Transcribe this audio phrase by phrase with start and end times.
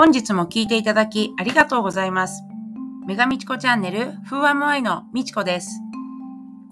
[0.00, 2.42] 本日も聞いていただきありがとうございます。
[3.06, 3.98] メガみちこチャンネル
[4.30, 5.78] Who Am I のみちこです。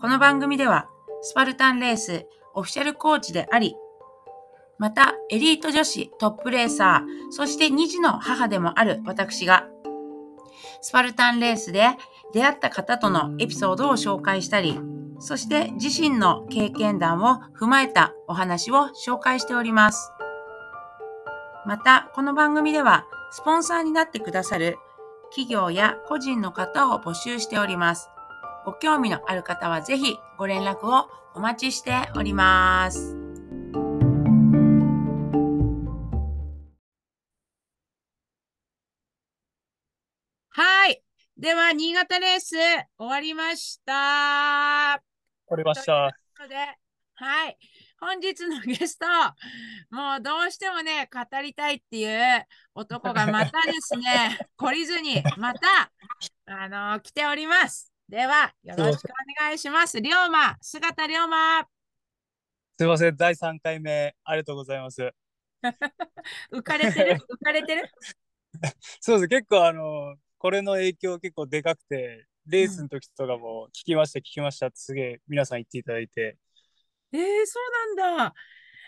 [0.01, 0.89] この番組では、
[1.21, 2.25] スパルタンレース
[2.55, 3.77] オフィシャルコーチであり、
[4.79, 9.67] またエリート女子トップレーサー、そして2児の母でもある私が、
[10.81, 11.85] スパルタンレースで
[12.33, 14.81] 出会った方とのエピソードを紹介したり、
[15.19, 20.13] そして自身の経験談を踏まえたお話を紹介しております。
[21.67, 24.79] また、この番組では、スポンサーになってくださる
[25.31, 28.09] 企業や個人の方を募集しております。
[28.65, 33.17] ご興味のある方はぜひご連絡をお待ちしております。
[40.51, 41.03] はい。
[41.37, 42.57] では、新潟レース
[42.99, 43.93] 終わりました。
[43.93, 45.01] わ
[45.49, 45.85] かりました。
[45.85, 46.57] ということで、
[47.15, 47.59] はい。
[48.01, 49.07] 本日のゲスト、
[49.91, 55.91] もうどうしてもね、語りたいっていう男がまたですね、 懲りずに、また、
[56.47, 57.93] あの来ております。
[58.09, 60.01] では、よろしくお願いします。
[60.01, 61.63] 龍馬、姿龍馬、
[62.79, 65.13] すいません、第3回目、ありがとうございます。
[66.53, 67.15] 浮かれてる？
[67.15, 67.91] 浮かれてる？
[69.01, 76.39] そうです、結構あの、これの影響結構でかくて、レースの時とかも聞きました、聞きましたってすげえ皆さん言っていただいて、
[77.13, 77.61] えー、そ
[77.95, 78.35] うなんだ。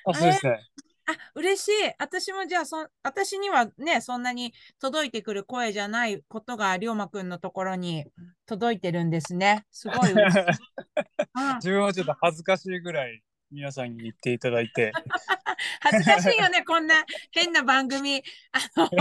[0.07, 0.61] あ、そうですね。
[1.07, 1.73] あ、嬉しい。
[1.99, 8.07] 私もじゃあそ、私にはね、そんなに届いてくる声じゃないことが、龍馬くんのところに
[8.47, 9.67] 届いてるんですね。
[9.71, 10.41] すごい嬉しい。
[11.35, 14.93] うん自分はちょっと恥ずかしいぐらい皆さんに言っていただいて、
[15.81, 16.95] 恥ずかしいよね、こんな
[17.33, 18.23] 変な番組。
[18.53, 18.89] あの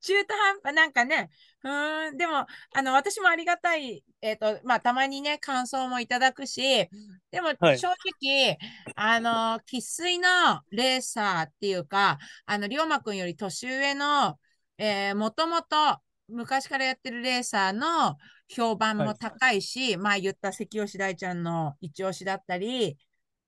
[0.00, 1.30] 中途半端、なんかね、
[1.62, 6.88] うーん、でも、あの、私もありがたい、えっ、と、まあ、たまにね、感想もいただくし、
[7.30, 7.78] でも、はい。
[7.78, 7.88] 正
[8.22, 8.58] 直、
[8.94, 10.28] あの、生粋の
[10.70, 14.38] レーサーっていうか、あの、龍馬くんより年上の、
[14.78, 18.16] えーもともと昔からやってるレーサーの
[18.48, 22.96] 評判も高いし、まあ言った関吉大ちゃんの一押しだったり、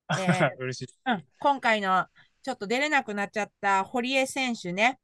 [0.11, 0.93] えー嬉しい。
[1.05, 2.05] うん、今回の
[2.43, 4.99] ちょっと出れなくなっちゃった堀江選手ね、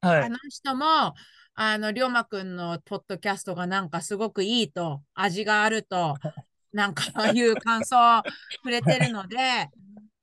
[0.00, 0.24] はい。
[0.24, 1.14] あの人も、
[1.54, 6.16] あの、龍馬くんのポッドキャストがなんかすごくいいと、味があると、
[6.72, 8.22] なんかいう感想を
[8.62, 9.36] くれてるので、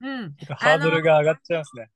[0.01, 0.35] うん。
[0.57, 1.89] ハードルが上がっちゃいますね。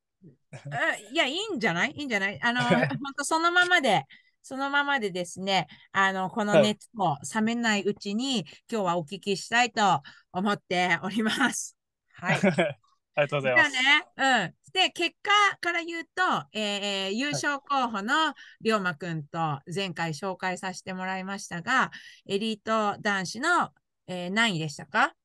[0.54, 1.92] えいや、いいんじゃない？
[1.92, 2.40] いいんじゃない？
[2.42, 2.62] あの、
[3.04, 4.06] 本当そのままで、
[4.46, 11.76] そのままでですね、あの、このはい熱も冷めないうちに、今日はお聞きしたいと思っております。
[12.14, 12.38] はい。
[13.18, 13.72] ありがとうございます。
[13.72, 14.56] ね、うん。
[14.72, 16.22] で、結果から言うと、
[16.54, 21.90] えー優勝候補の龍馬くんと前回紹介させてもらいましたが、
[22.28, 23.72] エリート男子の、
[24.06, 25.16] えー何位でしたか？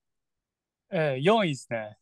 [0.90, 1.98] えー、4位ですね。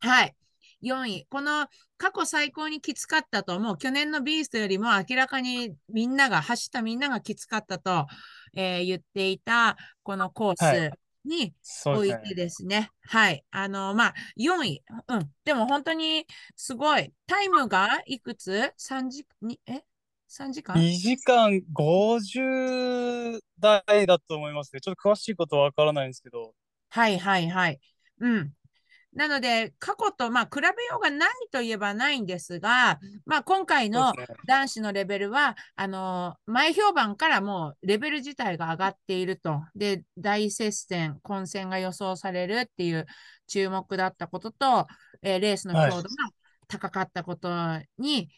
[0.00, 0.34] はい。
[0.80, 1.26] 4位。
[1.30, 1.66] この
[1.96, 8.06] 過去最高にきつかったと、もう去年のビーストよりも明らかにみんなが、走ったみんながきつかったと、
[8.54, 10.90] えー言っていたこのコース
[11.24, 12.34] に、置いてそうですね。
[12.34, 12.90] ですね。
[13.02, 13.44] はい。
[13.50, 14.82] あの、まあ、4位。
[15.08, 15.30] うん。
[15.44, 17.12] でも本当にすごい。
[17.26, 19.82] タイムがいくつ ?3 時、にえ
[20.28, 24.80] ?3 時間？2時間50台だと思いますね。
[24.80, 26.54] ちょっと詳しいことはわからないんですけど、
[26.90, 27.80] はいはいはい。
[28.20, 28.52] うん。
[29.18, 34.12] なので、過去と、まあ、比べようがないといえばないんですが、まあ、今回の。
[34.46, 39.60] 男子のレベルは、あの前評判からもうレベル自体が上がっていると。
[39.74, 43.06] で、大接戦、混戦が予想されるっていう
[43.48, 44.86] 注目だったことと、
[45.22, 46.08] えーレースのはい強度が
[46.68, 47.50] 高かったこと
[47.98, 48.30] に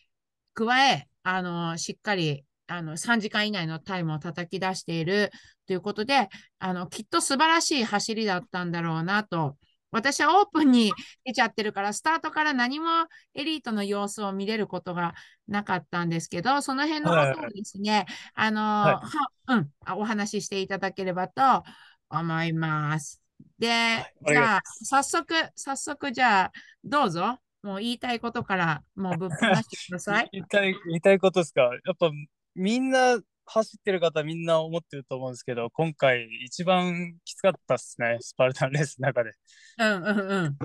[0.54, 5.30] 加え、あのしっかりあの3時間以内のタイムを叩き出している
[5.66, 9.58] ということで、あのきっと素晴らしい走りだったんだろうなと。
[9.90, 10.92] 私はオープンに
[11.24, 12.86] 出ちゃってるから、スタートから何も
[13.34, 15.14] エリートの様子を見れることが
[15.48, 21.64] なかったんですけど、その辺のことをですね、あのはいはうん、あお話ししていただければと
[22.08, 23.20] 思います。
[23.58, 26.52] で、お願いしじゃあ、早速、早速、じゃあ、
[26.84, 27.38] どうぞ。
[27.62, 30.28] もう言いたいことから、もうぶっ放してください。
[30.32, 31.62] 言いたい、言いたいことですか？
[31.62, 32.10] やっぱ
[32.54, 33.18] みんな
[33.52, 39.32] 走ってる方みんな思ってると思うんですけど、今回一番きつかったっすね、スパルタンレースの中で。
[39.78, 40.58] うんうんうん。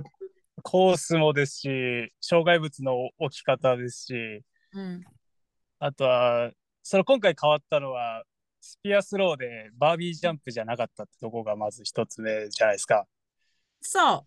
[0.61, 4.43] コースもですし、障害物の置き方ですし、
[4.73, 5.03] うん、
[5.79, 6.51] あとは、
[6.83, 8.23] その今回変わったのは、
[8.61, 13.07] スピアスローでバービージャンプじゃなかったってとこがまず一つ目じゃないですか。
[13.81, 14.25] そう。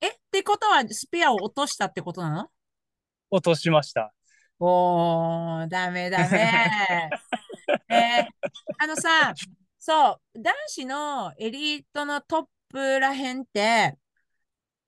[0.00, 2.50] え、ってことは、スペアを落としたってことなの？
[3.30, 4.12] 落としました。
[4.58, 7.10] おー、ダメダメ。
[7.88, 8.26] えー
[8.78, 9.34] あのさ、
[9.78, 13.96] そう、男子のエリートのトップらへんって、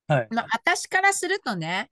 [0.08, 0.28] はい。
[0.30, 1.90] まあ、私からするとね、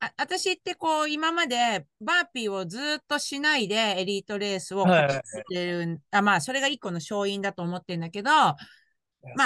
[0.00, 5.08] あ私ってこう、今までバーピーをずっとしないでエリートレースをはいはい。
[5.08, 8.56] こなしてる、あ、まあ、それが一個の勝因だと思ってるんだけど、ま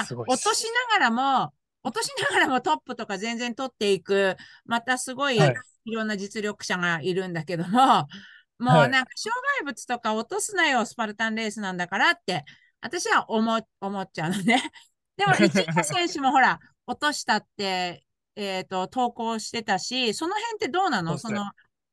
[0.00, 1.52] あ、落としながらも、
[1.82, 5.54] 落としながらもトップとか全然取っていく、またすごいはい。
[5.84, 8.06] いろんな実力者がいるんだけども、
[8.58, 12.44] もうはいなんか障害物とか落とすなよ、スパルタンレースなんだからって、
[12.80, 14.62] 私は思っ思っちゃうのね。
[15.16, 18.04] でも、一部選手もほら、落としたって、
[18.34, 21.18] えっと、投稿してたし、その辺ってどうなの？
[21.18, 21.44] その、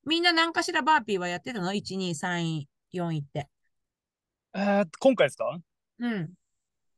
[0.05, 3.49] みんな何かしらバーピーはやってたの ?1、2、3位、4位って。
[4.53, 5.59] えー今回ですか？
[5.99, 6.33] うん。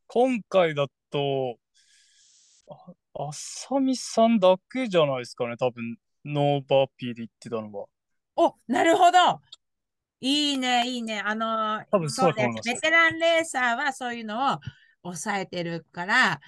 [0.08, 1.58] 今回だと、
[2.70, 7.88] あ、あさみさんだけじゃないですかね、多分、ノーバーピーで言ってたのは。
[8.36, 9.42] お、なるほど。
[10.22, 11.20] いいね、いいね。
[11.20, 12.70] あの、多分そうだとね思います。
[12.70, 14.60] ベテランレーサーはそういうのを
[15.04, 16.40] 抑えてるから、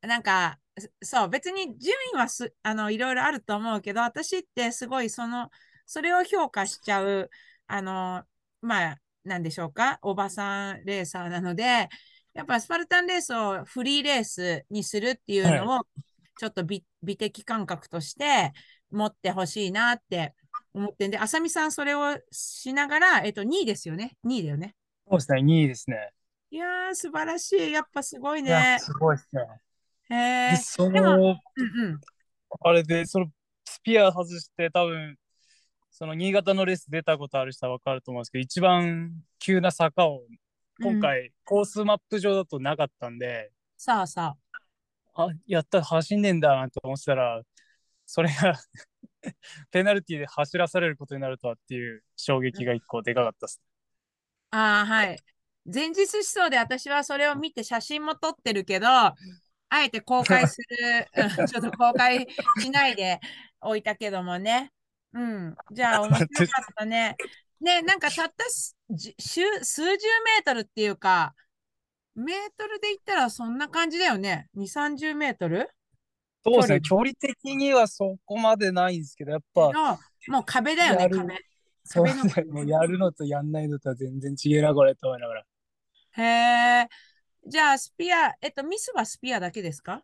[0.00, 5.50] なんか、そそう、別に順位はす、あの、いろいろあると思うけど、私ってすごいその、
[5.84, 7.28] それを評価しちゃう、
[7.66, 8.22] あの、
[8.62, 11.88] まあ、なんでしょうか、おばさんレーサーなので、
[12.34, 15.82] やっぱスパルタンレースをフリーレースにするっていうのを、
[16.38, 18.52] ちょっと美美的感覚として
[18.92, 20.34] 持ってほしいなって
[20.78, 24.16] 思ってんで、あさみさんそれをしながら、えっと、2位ですよね。
[24.24, 24.74] 2位だよね。
[25.08, 26.10] そうですね、2位ですね。
[26.50, 27.72] いやー、素晴らしい。
[27.72, 28.78] やっぱすごいね。
[28.80, 29.42] すごいですね。
[30.10, 30.56] へえで、。
[30.56, 31.36] その、うん
[31.84, 32.00] うん。
[32.60, 33.26] あれで、その
[33.66, 35.16] スピア外して、多分、
[35.90, 40.22] その新潟のレース出たことある人は分かると思うんですけど、一番急な坂を、
[40.80, 44.36] 今回、コースマップ上だとなかったんで、さあさ
[45.14, 45.22] あ。
[45.24, 47.42] あ、やった、走んねえんだなと思ってたら、
[48.06, 48.54] それが
[49.70, 53.60] ペナルティで走らされることになるとはっていう衝撃が一個でかかったです。
[54.50, 55.18] ああ、はい。
[55.72, 59.14] 前日思想で私はそれを見て写真も撮ってるけど、あ
[59.70, 61.06] えて公開する、
[61.38, 62.26] うん ちょっと公開
[62.60, 63.20] しないで
[63.60, 64.72] おいたけどもね。
[65.12, 65.56] うん。
[65.72, 67.16] じゃあ面白かったね。
[67.60, 68.74] ね、なんかたった数
[69.18, 71.34] 十メートルっていうか、
[72.14, 74.48] メートルで言ったらそんな感じだよね。
[74.54, 75.68] 2、30メートル？
[76.44, 79.98] そうですね、距離的にはそこまでないんですけど、やっぱ、の、
[80.28, 81.44] もう壁だよね、壁。
[81.84, 85.44] そう壁のですね、もうやるのとやんないのとは全然違えな、これと思いながら。
[86.12, 86.22] へ
[86.84, 86.88] え。
[87.46, 90.02] じゃあ、スピア、えっと、ミスはスピアだけですか？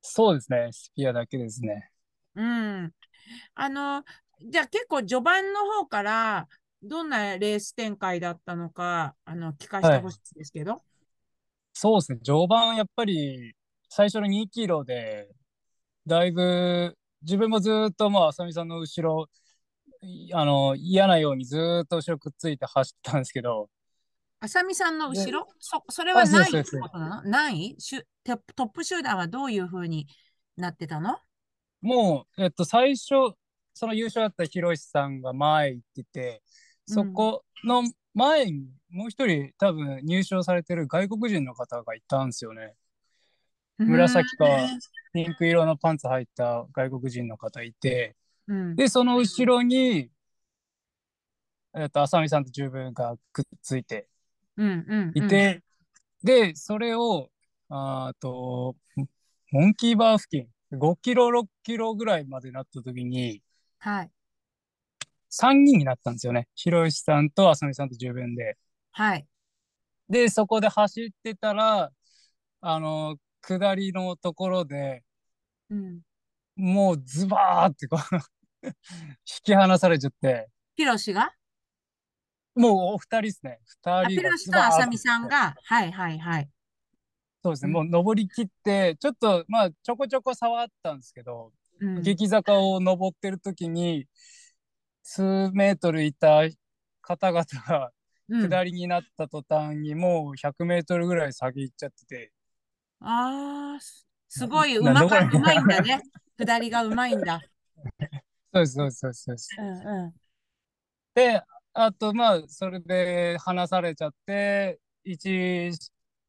[0.00, 1.90] そうですね、スピアだけですね。
[2.34, 2.92] うん。
[3.54, 4.04] あの、
[4.42, 6.48] じゃあ結構序盤の方から
[6.82, 10.82] どんなレース展開だったのか、あの、聞かせてほしいんですけど。
[11.72, 13.54] そうですね、序盤やっぱり
[13.88, 15.28] 最初の2キロで、
[16.06, 19.26] だいぶ自分もずっとまあ、浅見さんの後ろ、
[20.02, 23.70] いあの嫌なようにずっと後ろくっついて走ったんですけど、
[24.40, 25.48] あさみさんの後ろ？
[25.58, 27.30] そ、それはあそう何位ってことなの？
[27.30, 30.06] 何位しゅトップトップ集団はどういうふうに
[30.58, 31.16] なってたの？
[31.80, 33.34] もう、えっと、最初、
[33.72, 36.42] その優勝だったひろしさんが前行ってて、
[36.86, 42.74] そこの前にもう一人多分入賞されてる外国人の方がいたんですよね。
[43.78, 44.46] 紫か
[45.12, 48.16] ピンク色のパンツ履いた外国人の方いて、
[48.48, 48.76] うん。
[48.76, 50.10] で、その後ろに、
[51.76, 54.08] えっと、浅見さんと十分がくっついて
[54.56, 55.62] うんうんうんいて、
[56.22, 57.30] で、それを、
[57.68, 58.76] あーと、
[59.52, 60.48] モンキーバー付近、
[60.78, 63.42] 5キロ、6キロぐらいまでなった時に、
[63.78, 64.10] はい。
[65.28, 66.48] 3人になったんですよね。
[66.54, 68.56] ひろしさんと浅見さんと十分で。
[68.92, 69.26] はい。
[70.08, 71.90] で、そこで走ってたら、
[72.60, 75.02] あの、下りのところで
[75.70, 76.00] うん。
[76.56, 78.16] もうズバーってこう
[78.66, 78.72] 引
[79.42, 81.34] き離されちゃって、ヒロシが？
[82.54, 83.60] もうお二人ですね。
[83.64, 86.48] 二あ、人がヒロシとあさみさんが、はいはいはい。
[87.42, 87.68] そうですね。
[87.68, 92.02] うんもう登り切って、ちょっと、まあ、ちょこちょこ差はあったんですけど、うん。
[92.02, 94.06] 激坂を登ってる時に、
[95.02, 96.42] 数メートルいた
[97.02, 97.90] 方々が
[98.28, 102.32] うん下りになった途端にもう100メートルぐらい先行っちゃってて、
[103.06, 106.00] ああ、すすごい、うなまか、うまいんだね。
[106.38, 107.40] 下りがうまいんだ。
[108.52, 109.56] そうです、そうです、そうですそうです。
[109.58, 110.14] うんう
[111.14, 111.42] で、
[111.74, 115.70] あと、まあ、それで離されちゃって、1、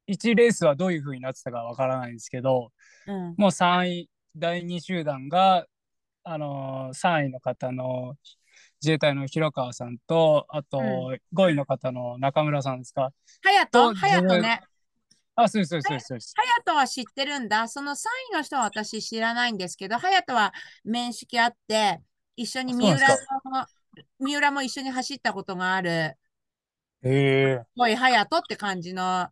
[0.06, 2.72] 一レースはどういう風になってたかわからないんですけど、
[3.08, 3.12] ん。
[3.12, 3.36] うん。
[3.38, 5.66] もう3位、第2集団が、
[6.24, 8.16] あのー、3位の方の
[8.82, 13.12] 自衛隊の広川さんと、あと、う5位の方の中村さんですか？
[13.42, 14.62] ハヤとトハヤトね。
[15.36, 16.34] あ、そうです、そうです、そうですそうです。
[16.36, 17.68] ハヤトは知ってるんだ。
[17.68, 22.02] その3位の人は私知らないんですけど、ハヤトは面識あって、
[22.36, 23.10] 一緒に三浦
[23.46, 23.68] の、
[24.20, 26.18] 三浦も一緒に走ったことがある、
[27.04, 27.10] へ
[27.54, 27.66] え。
[27.76, 29.30] すごいハヤトって感じの、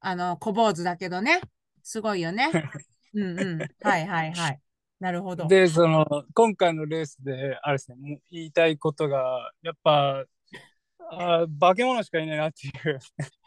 [0.00, 1.40] あの、小坊主だけどね。
[1.82, 2.50] すごいよね。
[3.14, 3.68] うんうん。
[3.82, 4.60] はいはいはい。
[5.00, 5.48] なるほど。
[5.48, 10.24] で、その、今回のレースで、あれですね、言いたいことが、やっぱ、
[11.10, 12.98] あ化け物しかいないなっていう。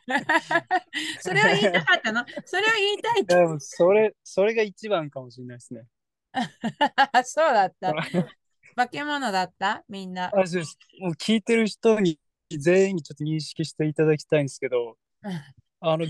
[1.19, 2.25] それは言いたかったの？
[2.45, 3.35] それは言いたいって。
[3.35, 5.85] でもそれ、それが一番かもしれないですね。
[7.23, 7.93] そうだった。
[8.75, 9.83] 化け物だった？
[9.87, 10.27] みんな。
[10.27, 12.19] あそうですもう聞いてる人に
[12.49, 14.97] 全員にちょっと認識していただきたいんですけど、
[15.79, 16.05] あの、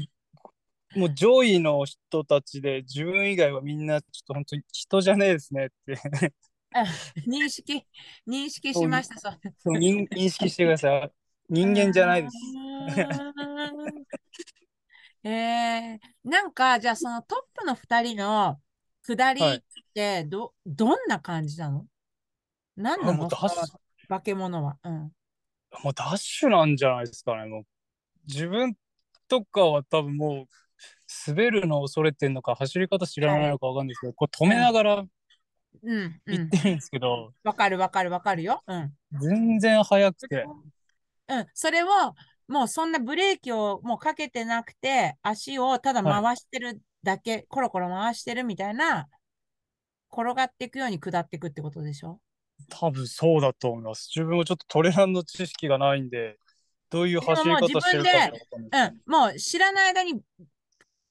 [0.96, 5.96] もう上位の人たちで自分以外はみんなちょっと本当に人じゃねえですねって
[7.28, 7.86] 認識、
[8.28, 9.18] 認識しました。
[9.20, 11.12] そうそう認認識してください。
[11.50, 12.36] 人間じゃないです。
[15.24, 18.62] えー、なんか、じゃあそのトップの2人の
[19.02, 21.86] 下りってど、どんな感じなの？
[22.76, 24.78] 何なのもうダッシュ化け物は？
[24.84, 24.94] うん。
[25.84, 27.48] もうダッシュなんじゃないですかね。
[27.48, 27.64] もう
[28.28, 28.76] 自分
[29.28, 30.48] とかは多分もう
[31.28, 35.10] 滑るのを恐れてんのか走り方知らないのかわかんないですけど、こう止めながらうん。
[35.88, 38.64] うん行ってるんですけど、わかるわかるわかるよ。
[38.68, 38.94] うん。
[39.20, 40.46] 全然速くて。
[41.28, 41.46] うん。
[41.54, 41.88] それを、
[42.48, 49.08] もうそんなブレーキをもうかけてなくて、足をただ回してるだけ、コロコロ回してるみたいな、
[50.12, 52.20] 転がっていくように下っていくってことでしょ？
[52.70, 54.10] 多分そうだと思います。
[54.16, 56.38] 自分もちょっとトレランの知識がないんで、
[56.90, 58.10] どういう走り方してるか
[58.72, 59.12] うん。
[59.12, 60.22] もう知らない間に、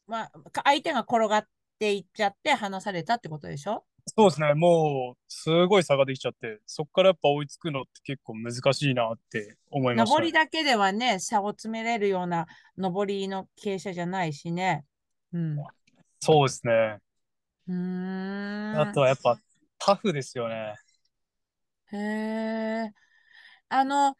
[0.07, 1.45] まあ、か相手が転がっ
[1.79, 3.85] ていっちゃって離されたってことでしょ？
[4.07, 12.47] そうですね、もうすごい差ができちゃって、そこからやっぱ追いつくのって結構難しいなって思いました、上りだけではね、差を詰めれるような
[12.77, 14.85] 上りの傾斜じゃないしね。
[15.33, 15.59] うん。
[15.59, 15.65] う
[16.21, 16.99] そうですね。
[17.69, 18.81] ーん。
[18.81, 19.39] あとはやっぱ
[19.79, 20.75] タフですよね。
[21.93, 22.93] へえ。
[23.71, 24.17] あの、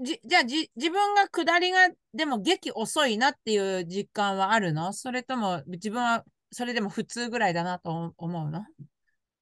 [0.00, 4.92] じ、じゃあじ、自分が下りがでも激遅いなっていう実感はあるの？
[4.92, 8.64] それとも自分はそれでも普通ぐらいだなと思うの？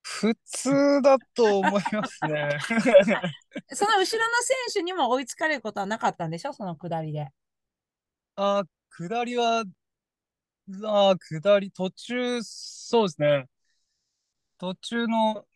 [0.02, 2.58] 普通だと思いますね。
[3.72, 6.52] その後ろの選手にも追いつかれることはなかったんでしょ？
[6.52, 7.28] その下りで。
[8.36, 9.64] あー、下りは、
[10.84, 13.48] あー、下り、途中、そうですね。
[14.58, 15.46] 途中の、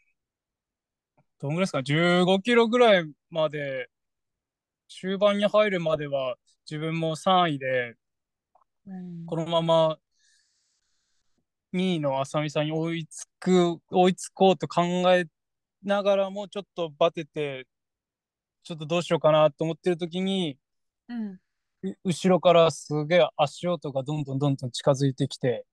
[1.38, 3.88] どんぐらいですか、15キロぐらいまで、
[4.88, 6.36] 終盤に入るまでは、
[6.70, 7.96] 自分も3位で、
[8.86, 9.98] うんこのまま
[11.72, 14.82] 2位の浅見さんに追いつく、追いつこうと考
[15.14, 15.26] え
[15.82, 17.66] ながらも、ちょっとバテて、
[18.62, 20.58] ちょっとどうしようかなと思ってる時に、
[21.08, 21.40] うん。
[21.82, 25.64] う後ろからすげえ足音がどんどんどんどん近づいてきて、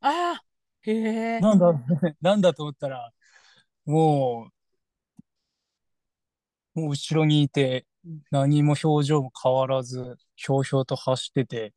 [0.00, 0.44] ああ、
[0.82, 0.92] へ
[1.36, 1.40] え。
[1.40, 1.72] なんだ、
[2.20, 3.12] なんだと思ったら、
[3.84, 4.50] も
[6.74, 7.86] う、もう後ろにいて、
[8.30, 11.72] 何も表情も変わらず、ひょうひょうと走ってて、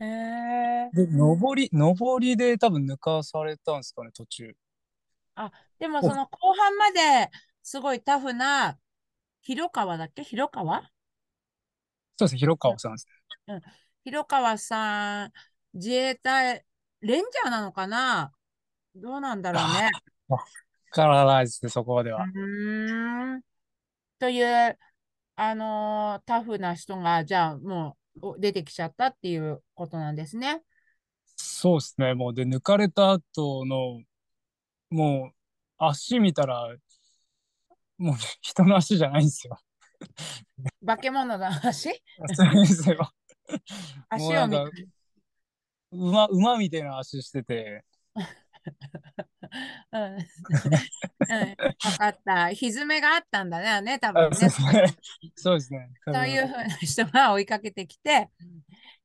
[0.00, 0.90] へえ。
[0.92, 4.54] で、上り、上りで多分抜かされたんですかね、途中。
[5.78, 7.30] でもその後半まで
[7.62, 8.76] すごいタフな
[9.40, 10.22] 広川だっけ？
[10.22, 10.82] 広川？
[12.18, 13.06] そうですね、広川さんです。
[14.04, 15.32] 広川さん、
[15.72, 16.64] 自衛隊、
[17.00, 18.32] レンジャーなのかな？
[18.94, 19.90] どうなんだろうね。
[20.90, 22.26] からないですね、そこまでうは。
[22.26, 23.42] ーん。
[24.18, 24.78] という、
[25.36, 27.96] あのータフな人が、じゃあも
[28.38, 30.62] 出てきちゃったっていうことなんですね。
[31.36, 34.02] そうですね、もう、で、抜かれた後の、
[34.90, 35.34] もう、
[35.78, 36.74] 足見たら、
[37.98, 39.58] もう人の足じゃないんですよ。
[40.86, 41.90] 化け物の足？
[42.34, 43.10] そうですよ。
[44.08, 44.88] 足を見て。
[45.92, 47.84] 馬、馬みたいな足してて、
[49.92, 50.16] うん。
[51.28, 51.56] うん。
[51.82, 52.50] わかった。
[52.52, 54.48] 歪めがあったんだね、多あ分そうね。
[54.48, 54.96] ですね。
[55.36, 55.90] そうですね。
[56.12, 58.30] そういうふうな人が追いかけてきて、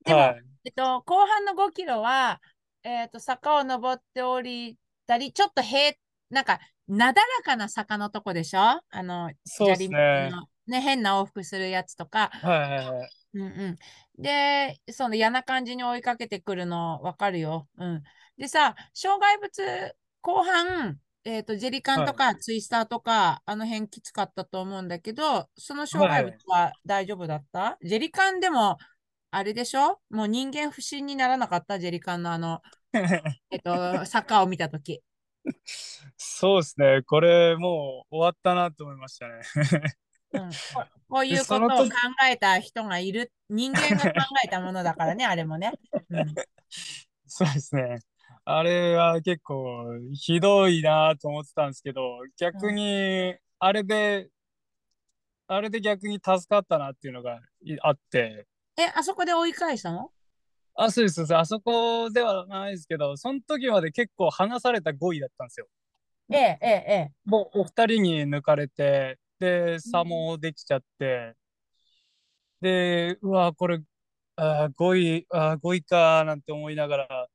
[0.05, 0.45] でも、はい。
[0.65, 2.41] えっと、後半の5キロは、
[2.83, 5.95] えっと、坂を登って降りたり、ちょっと平、
[6.29, 8.59] なんか、なだらかな坂のとこでしょ？
[8.61, 10.31] あの、そうですね。
[10.31, 13.09] のね、変な往復するやつとか、はいはいはい。
[13.33, 13.77] うんう
[14.19, 14.21] ん。
[14.21, 17.67] で、その嫌な感じに追いかけてくるのわかるよ。
[17.77, 18.03] うん。
[18.37, 19.95] でさ、障害物
[20.25, 28.79] 後半、えっと、ジェリカンとかツイスターとか、あの辺きつかったと思うんだけど、その障害物は大丈夫だった、ジェリカンでも、
[29.29, 29.99] あれでしょ？
[30.09, 31.77] もう人間不信にならなかった？
[31.77, 32.63] ジェリカンのあの、
[33.51, 35.03] えっと、坂を見たとき。
[36.17, 37.03] そうですね。
[37.05, 39.41] これもう終わったなと思いましたね。
[40.33, 40.55] うん、こ
[41.07, 41.85] こういうことを考
[42.27, 45.71] えた人がいる、人間が考えたものだからね、 あれもね。
[46.09, 46.33] うん
[47.27, 47.99] そうですね。
[48.47, 54.29] あれは結構ひどいなと思ってたんですけど、逆にあれで、
[55.47, 58.47] あれで逆に助かったなっていうのがいあって、
[58.77, 60.11] え、あそこで追い返したの？
[60.75, 61.35] あ、そうです、そうです。
[61.37, 65.67] あそこではないですけど、その時まで結構離された5位だったんですよ。
[66.31, 67.11] ええ、ええ、ええ。
[67.25, 71.35] もうお二人に抜かれて、で、差もできちゃって、
[72.61, 73.79] で、うわ、これ、
[74.37, 77.27] あー5位、あー5位かなんて思いながら、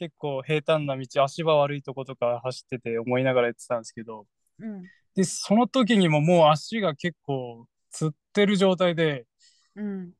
[0.00, 4.26] 結構平坦な道、足場悪いとことか走ってて思いながらやってたんですけど、
[4.58, 4.90] うん。
[5.14, 9.26] で、その時にももう足が結構つってる状態で、
[9.74, 10.14] うん。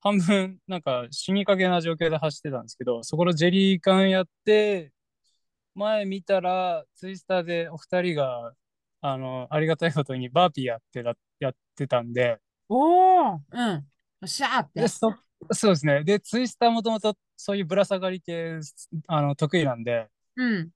[0.00, 4.92] 半分なんか死にかけな状況で走ってたんですけど、そこのジェリー缶やって、
[5.74, 8.52] 前見たらツイスターでお二人が、
[9.02, 13.74] あの、ありがたいことにバーピーやってた、やってたんで、おーうん。
[13.76, 13.84] よ
[14.24, 14.88] っしゃーってで、。
[14.88, 15.14] そ、
[15.52, 16.04] そうですね。
[16.04, 18.58] で、ツイスターもともとそういうぶら下がり系、
[19.06, 20.70] あの、得意なんで、うん。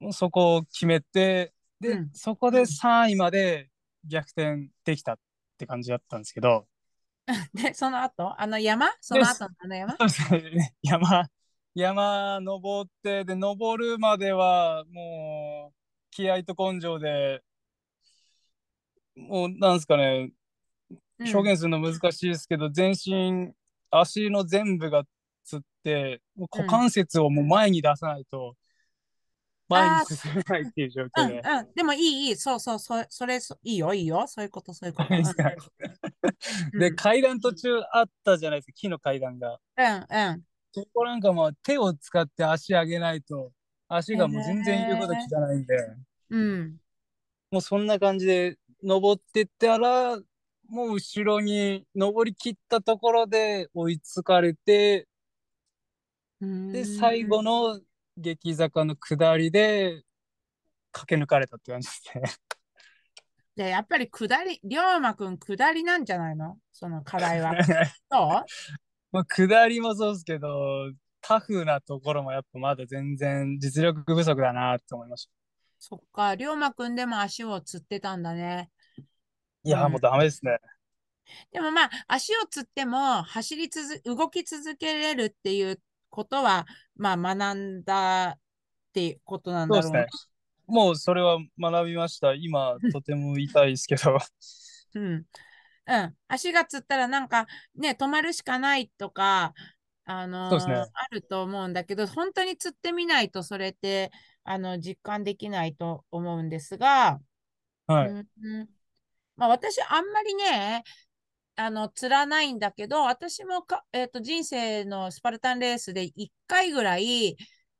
[0.00, 2.10] もうそこを決めて、で、うん。
[2.12, 3.70] そこで3位まで
[4.04, 5.18] 逆転できたっ
[5.58, 6.66] て感じだったんですけど、
[7.52, 8.88] で、その後、あの山？
[9.00, 9.96] その後のあの山？
[10.08, 10.74] そうですね。
[10.82, 11.28] 山、
[11.74, 15.76] 山登って、で、登るまでは、もう、
[16.10, 17.42] 気合と根性で、
[19.16, 20.32] もう、なんですかね、うん
[21.20, 23.52] 表現するの難しいですけど、全身、
[23.90, 25.04] 足の全部が
[25.44, 28.54] つって、股関節をもう前に出さないと、
[29.68, 31.34] 前に進めないっていう状う況で。
[31.42, 31.68] んうん。
[31.74, 32.36] でもいい、いい。
[32.36, 34.26] そうそう、そそれ、そいいよ、いいよ。
[34.26, 35.10] そういうこと、そういうこと。
[36.78, 39.58] で階段途中あったじゃないですか、木の階段が。
[39.76, 40.42] うん、うん。
[40.72, 43.52] そこなんかもう手を使って足上げないと、
[43.88, 45.76] 足がもう全然言うこと聞かないんで、
[46.30, 46.76] うん。
[47.50, 50.18] もうそんな感じで登ってったら、
[50.68, 55.08] もう後ろに登り切ったところで追いつかれて、
[56.40, 57.80] うんで、最後の
[58.16, 60.02] 激坂の下りで
[60.92, 62.22] 駆け抜かれたって感じですね。
[63.56, 66.58] で、やっぱり下り、龍馬くん下りなんじゃないの？
[66.70, 67.54] その課題は。
[68.12, 68.44] そう？
[69.10, 75.32] まあ、下りもそうですけど、タフなところもやっぱまだ全然実力不足だなって思いました。
[75.80, 78.70] そっか、龍馬くんでも足をつってたんだね。
[79.68, 80.58] いやー、うんもうダメですね。
[81.52, 88.38] でもまあ、足をつっても走り続動き続けれるっていうことは、まあ学んだっ
[88.92, 90.74] ていうことなんだろうねそうですね。。
[90.74, 92.34] もうそれは学びました。
[92.34, 94.18] 今、とても痛いですけど。
[94.94, 95.26] うん。
[95.86, 96.18] うん。
[96.28, 99.54] 足がつったらなんかね、止まるしかないとか、
[100.04, 104.12] あのーねあると思うんだけど、本当に釣ってみないとそれって、
[104.44, 107.20] あの、実感できないと思うんですが、
[107.86, 108.08] はい。
[108.08, 108.70] うんうん
[109.38, 110.84] まあ私あんまりね、
[111.56, 117.36] あの、釣らないんだけど、私もか、えっと、人生のスパルタンレースで1回ぐらい、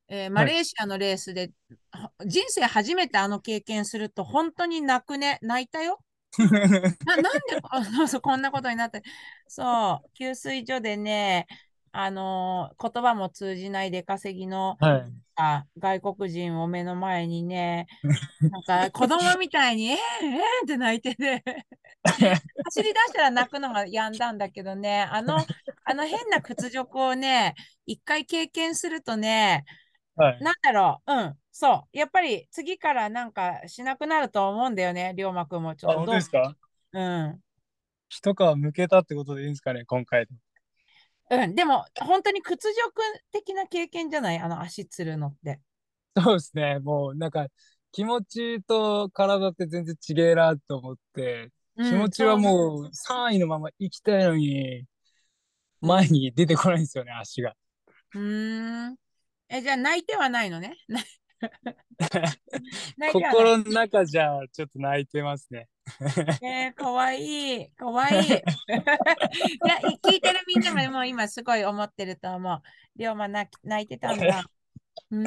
[0.09, 1.51] えーマレーシアのレースで、
[1.91, 5.99] は人生初めてあの経験すると本当に泣くね、泣いたよ。
[7.05, 9.03] な、なんでこ そうそうこんなことになって。
[9.47, 11.47] そう、給水所でね、
[11.91, 15.11] あのー言葉も通じない出稼ぎのはい。
[15.35, 17.87] あ外国人を目の前にね、
[18.51, 21.43] なんか子供みたいに、えー、えー、って泣いてね、
[22.03, 25.37] 走り出したら泣くのが止んだんだけどね、あの、
[25.85, 29.63] あの変な屈辱をね、一回経験するとね、
[30.15, 30.43] はい。
[30.43, 36.57] なんだろう、うん、そう、やっぱり次からなんかしなくなると思うんだよね、龍馬くんもちょあ、っとどう本当ですか？
[36.93, 37.39] うん。
[38.09, 40.27] 一皮向けたってことでいいんですかね、今回。
[41.29, 44.39] うん、でも本当に屈辱的な経験じゃない？
[44.39, 45.59] あの足つるのって。
[46.17, 46.79] そうですね。
[46.79, 47.47] もうなんか
[47.91, 54.85] 気持ちと体って全然違えなと思って、気持ちはもう3位のまま行きたいのに、
[55.81, 57.53] 前に出てこないんですよね、足が。
[58.15, 58.95] うん。
[59.49, 60.75] え、じゃあ泣いてはないのね？
[63.13, 65.67] 心の中じゃちょっと泣いてますね。
[66.41, 67.71] えー、かわいい。
[67.71, 68.27] かわいい。
[68.27, 68.39] いや、
[70.03, 72.61] 聞いてるみんなももう今すごい思ってると思う。
[72.95, 74.41] 龍馬泣き泣いてたんだ。
[75.11, 75.23] ん。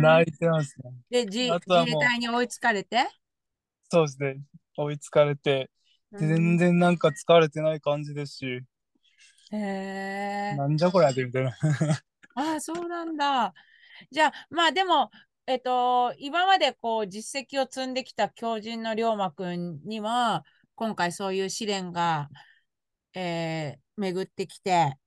[0.00, 0.92] 泣いてますね。
[1.10, 3.08] で、自あとはもう自衛隊に追いつかれて？
[3.90, 4.40] そうですね。
[4.76, 5.70] 追いつかれて、
[6.12, 8.62] うん全然なんか疲れてない感じですし、
[9.52, 10.54] へえ。
[10.56, 11.50] なんじゃこりゃってみたいな。
[12.36, 13.52] ああ、そうなんだ。
[14.10, 15.10] じゃあ、まあでも、
[15.46, 22.28] えっと、今までこう実績を積んできた強靭の龍馬くんには、今回そういう試練が、
[23.14, 24.98] えー巡ってきて、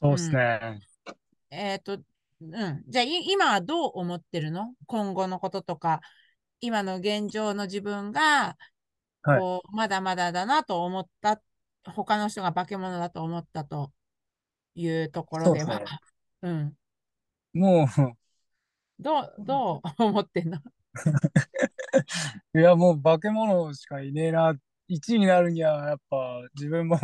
[0.00, 0.80] そうですね。
[1.50, 1.98] えっと、う
[2.44, 2.82] ん。
[2.88, 4.74] じゃあ、い今はどう思ってるの？
[4.86, 6.00] 今後のこととか、
[6.60, 8.56] 今の現状の自分が、
[9.22, 11.40] はいこう、まだまだだなと思った、
[11.84, 13.92] 他の人が化け物だと思ったと
[14.74, 15.92] いうところでは、そうです
[16.42, 16.72] うん。
[17.52, 17.88] も
[19.02, 20.58] どう、どう思ってんの？
[22.54, 24.54] う、 いやもう化け物しかいねえな。
[24.88, 26.98] 1位になるにはやっぱ自分も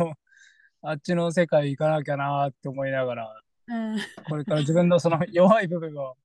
[0.81, 3.99] あっちの世界行かなきゃなって思いながら、うん。
[4.27, 6.17] これから自分のその 弱い部分を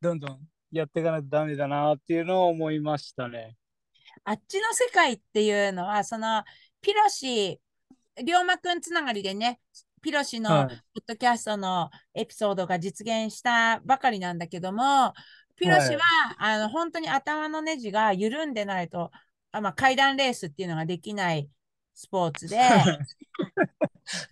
[0.00, 0.40] どんどん
[0.72, 3.56] やっていかないとダメだなっていうのを思いましたね。
[4.24, 6.42] あっちの世界っていうのは、その、
[6.80, 7.60] ピロシ、
[8.22, 9.60] 龍馬くんつながりでね、
[10.06, 10.68] ピロシのはい。
[10.68, 15.12] ポッドキャストのエピソードが実現したばかりなんだけども、
[15.56, 16.00] ピロシは、
[16.38, 19.10] あの本当に頭のネジが緩んでないと、
[19.50, 21.50] あまあ、階段レースっていうのができない
[21.92, 22.56] スポーツで、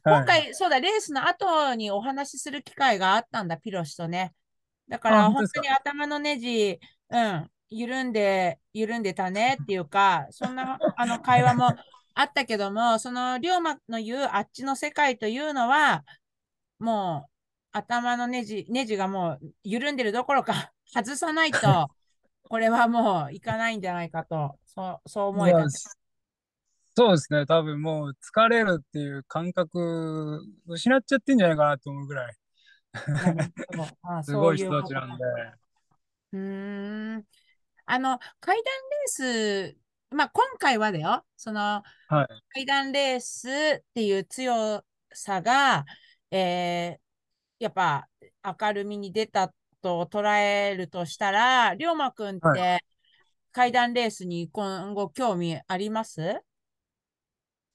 [0.07, 4.33] 今はい、 回、そうだ、レースの後にお話しする機会があったんだ、ピロシとね。
[4.89, 6.79] だから、本当に頭のネジ、
[7.11, 11.75] うん、緩んで、緩んでたねっていうか、そんなあの会話も
[12.14, 16.05] あったけども、その龍馬の言うあっちの世界というのは、
[16.79, 17.31] もう
[17.72, 21.59] 頭のネジ、ネジがもう緩んでるどころか、 外さないと、
[22.48, 25.68] これはもういかないんじゃないかと、そうそう思えたまあ。
[26.96, 27.44] そうですね。
[27.46, 32.37] 多分もう疲れるっていう感覚失っちゃってんじゃないかなと思うぐらい。
[34.22, 35.24] すごい人たちなんで。
[36.35, 37.24] うーん。
[37.87, 39.77] あの、階段レース、
[40.14, 42.27] まあ、今回はだよ、その、はい。
[42.55, 45.85] 階段レースっていう強さが、
[46.31, 47.05] えー
[47.61, 48.09] やっぱ
[48.61, 52.85] 明るみに出たと捉えるとしたら、龍馬くんっはて
[53.53, 56.42] 階段レースに今後興味あります？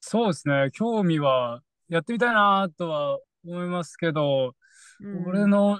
[0.02, 0.69] そうですね。
[0.73, 4.54] 興味はやってみたいなとは思いますけど、
[4.99, 5.80] うん俺の、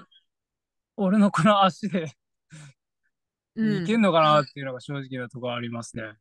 [0.96, 2.10] 俺のこの足で
[3.54, 6.02] うんいけんのかなっていうのが正直なところありますね。
[6.02, 6.16] うん。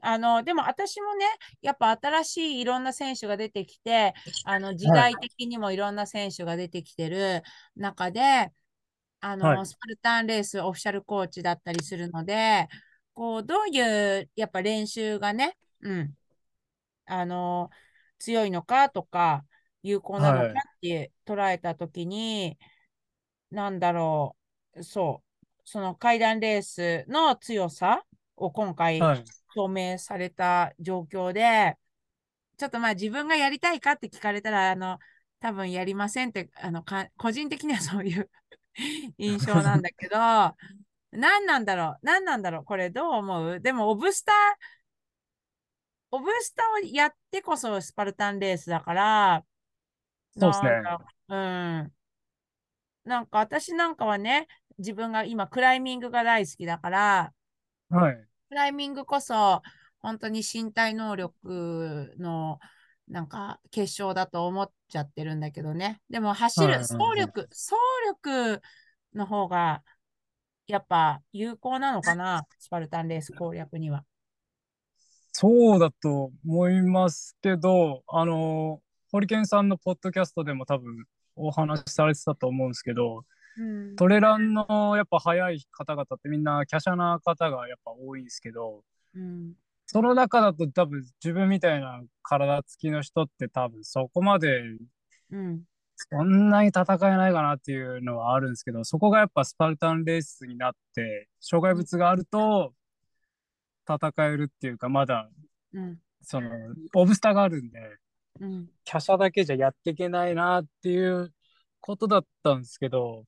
[0.00, 1.24] あの、でも私もね、
[1.62, 7.42] やっぱ新しいいろんな選手が出てきて、あの、時代的にもいろんな選手が出てきてる
[7.76, 8.52] 中で、
[9.20, 9.66] あの、はい。
[9.66, 12.68] スパルタンレースオフィシャルコーチだったりするので、
[13.14, 13.80] こう、どうい
[14.20, 16.14] う、やっぱ練習がね、うん、
[17.06, 17.70] あの、
[18.18, 19.44] 強いのかとか、
[19.82, 20.52] 有効なのかはい。
[20.52, 22.58] って捉えたときに、
[23.50, 24.36] なんだろ
[24.74, 28.04] う、そう、その階段レースの強さ
[28.36, 29.24] を今回、はい。
[29.56, 31.76] 表明された状況で、
[32.56, 34.98] ちょっとまあ自分がやりたいかって聞かれたら、あの、
[35.40, 38.30] 多分やりませんって、あの、か個人的には そういう
[39.18, 40.16] 印象なんだけど、
[41.12, 41.98] 何なんだろう？
[42.02, 42.64] 何なんだろう？
[42.64, 43.60] これどう思う？
[43.60, 44.34] でも、オブスター、
[46.10, 49.44] オブスターをやってこそスパルタンレースだから、
[50.36, 50.70] そうですね
[51.28, 51.92] うん。
[53.04, 57.32] なんか私なんかはね、自分が今クライミングが大好きだから、
[57.88, 58.26] はい。
[58.48, 59.62] クライミングこそ
[60.00, 62.58] 本当に身体能力の
[63.08, 66.00] なんか結晶だと思っちゃってるんだけどね。
[66.10, 67.74] でも走る走力、走
[68.06, 68.62] 力
[69.14, 69.82] の方が
[70.66, 74.04] やっぱ有効なのかな、スパルタンレース攻略には。
[75.32, 83.24] そうだと思いますけど、あの、ホリケンさんのポッドキャストでも多分お話しされてたと思うんですけど、うん。
[83.96, 88.82] トレランのやっぱ速い方々ってみんな華奢な方がやっぱ多いんですけど、
[89.14, 89.52] うん。
[89.86, 94.62] その中だと多分自分みたいな体つきの人って多分そこまで
[95.30, 95.62] うん。
[95.96, 102.74] そんなに戦えないかなっていうのはあるんですけど、そこがやっぱスパルタンレースになって、障害物があると
[103.88, 105.28] 戦えるっていうか、まだ
[105.72, 105.98] うん。
[106.22, 106.50] その
[106.94, 107.78] オブスターがあるんで、
[108.40, 108.68] うん。
[108.84, 111.32] 華奢だけじゃやっていけないなっていう
[111.80, 113.24] ことだったんですけど、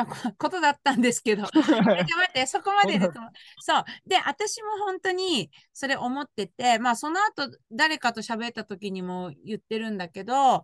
[0.00, 1.42] あ、こ ことだったんですけど。
[1.54, 3.14] 待って待って、そこまででと。
[3.60, 3.84] そう。
[4.06, 10.62] で、私も本当にそれ思ってて、まあその後誰かと喋った時にも言ってるんだけど、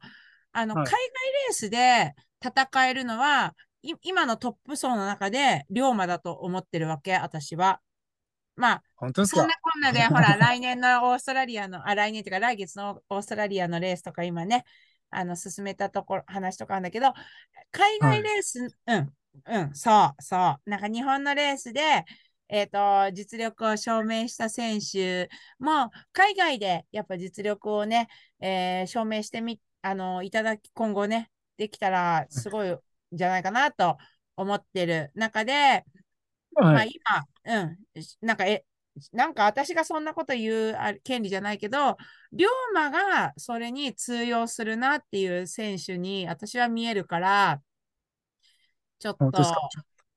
[0.52, 7.80] あの、はい海外レースで戦えるのは、い今のトップ層の中で龍馬だと思ってるわけ、私は。
[8.56, 9.40] まあ、本当ですか？
[9.40, 14.64] そんなこんなで、 ほら、来年のオーストラリアの、あ、来年っていうか来月のオーストラリアのレースとか今ね、
[15.10, 17.12] あの、進めたところ、話とかあるんだけど、
[17.72, 19.12] 海外レース、うん、
[19.46, 20.70] うん、そう、そう。
[20.70, 22.04] なんか日本のレースで、
[22.48, 28.08] えっ、と、実力を証明した選手も、海外でやっぱ実力をね、
[28.40, 32.78] えー証明してみ、あの、いただき、今後ね、できたらすごいん
[33.12, 33.96] じゃないかなと
[34.36, 35.84] 思ってる中で、
[36.54, 36.92] まあはい。
[37.44, 37.78] 今、うん、
[38.20, 38.64] なんか、え、
[39.12, 41.96] なんか私がそんなこと言うあ権利じゃないけど、
[42.32, 47.60] 龍馬がそれに通用するなっていう選手に私は見えるから、
[48.98, 49.42] ちょっと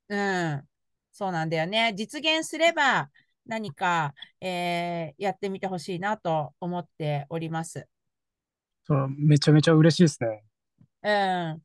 [0.10, 0.70] うん、
[1.12, 1.94] そうなんだよね。
[1.96, 3.10] 実現すれば
[3.46, 7.88] 何か、えーやってみてほしいなと思っております。
[8.86, 10.44] そうめちゃめちゃ嬉しいですね。
[11.04, 11.64] うん、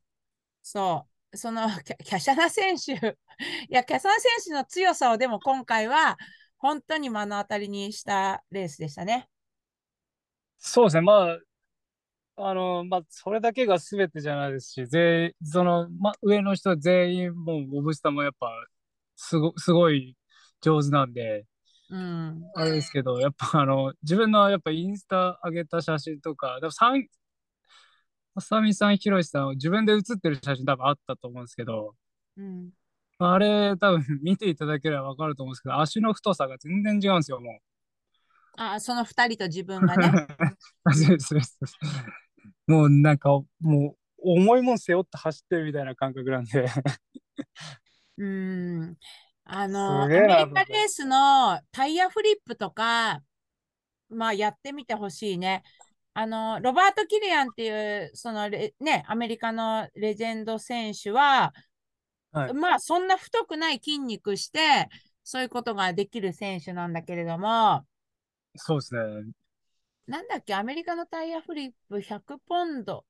[0.63, 2.93] そう、そのキャ華奢な選手、
[3.69, 6.17] いや、華奢な選手の強さをでも今回は
[6.57, 9.29] 本当に目の当たりにしたレースでしたね。
[10.57, 11.01] そうですね。
[11.01, 11.37] まあ、
[12.35, 18.47] あの、まあ、それだけが全てじゃないですし、全その、ま、上の人全員もう、オブスタもやっぱ、
[19.15, 20.17] すご、すごい
[20.61, 21.45] 上手なんで、
[21.89, 22.53] うん。
[22.55, 27.07] あれですけど、やっぱあの、自分のやっぱインスタ上げた写真とか、でもさん、
[28.35, 31.95] あさみさん、ひろしさん、自分で写ってる写真多分あったと思うんですけど、
[32.35, 32.73] うん。
[33.17, 37.59] あれ多分見ていただければわかると思うんですけど、足の太さが全然違うんですよ、も
[38.57, 39.85] あ、その二人と自分う。
[39.85, 40.19] がね。
[40.93, 41.59] そうですそうです
[42.67, 43.45] もうなんか、も
[43.91, 46.65] う重いもん背負って走ってるみたいな感覚なんで
[48.17, 48.97] うん。
[49.45, 50.53] あすの、アメリ。
[50.53, 53.21] カレースのタイヤフリップとか、
[54.09, 55.63] まあやってみてほしいね。
[56.13, 61.53] あの、ロバート・キリアンっていう、そのレ、ね、アメリカのレジェンド選手は、
[62.31, 62.53] はい。
[62.53, 64.87] まあそんな太くない筋肉して、
[65.23, 67.83] そういうことができる選手なんだけれども、
[68.55, 69.01] そうですね。
[70.07, 73.05] なんだっけ、アメリカのタイヤフリップ100ポンド。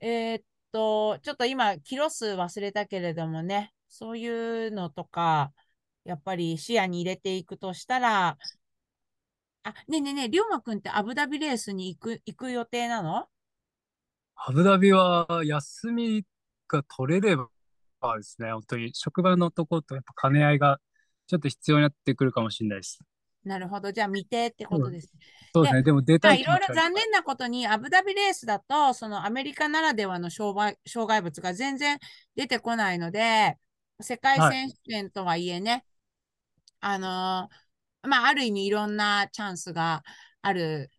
[0.00, 5.52] えーっと、ちょっと今、キロ数忘れたけれどもね、そういうのとか、
[6.04, 8.36] やっぱり視野に入れていくとしたら、
[9.62, 13.28] あ、ねえねえねえ、りょうまくんってアブダビレースに行く、行く予定なの？
[14.34, 16.24] アブダビは休み
[16.68, 17.36] が取れれ
[18.00, 20.80] ばですね、本当に職場のとことやっぱ兼ね合いが
[21.28, 22.98] ちょっと必要になってくるかもしれないです。
[23.44, 23.92] なるほど。
[23.92, 25.08] じゃあ見てってこうんとです。
[25.08, 25.12] で、
[25.52, 25.82] そうですね。
[25.82, 26.74] でも出たいまあいろいろ。
[26.74, 31.98] 残念なことに、アブダビレースだと、そのアメリカならではの障害、障害物が全然
[32.34, 33.56] 出てこないので、
[34.00, 34.52] 世界はい。
[34.52, 35.84] 選手権とはいえね、
[36.80, 40.02] あのーまあ、ある意味いろんなチャンスが
[40.42, 40.90] ある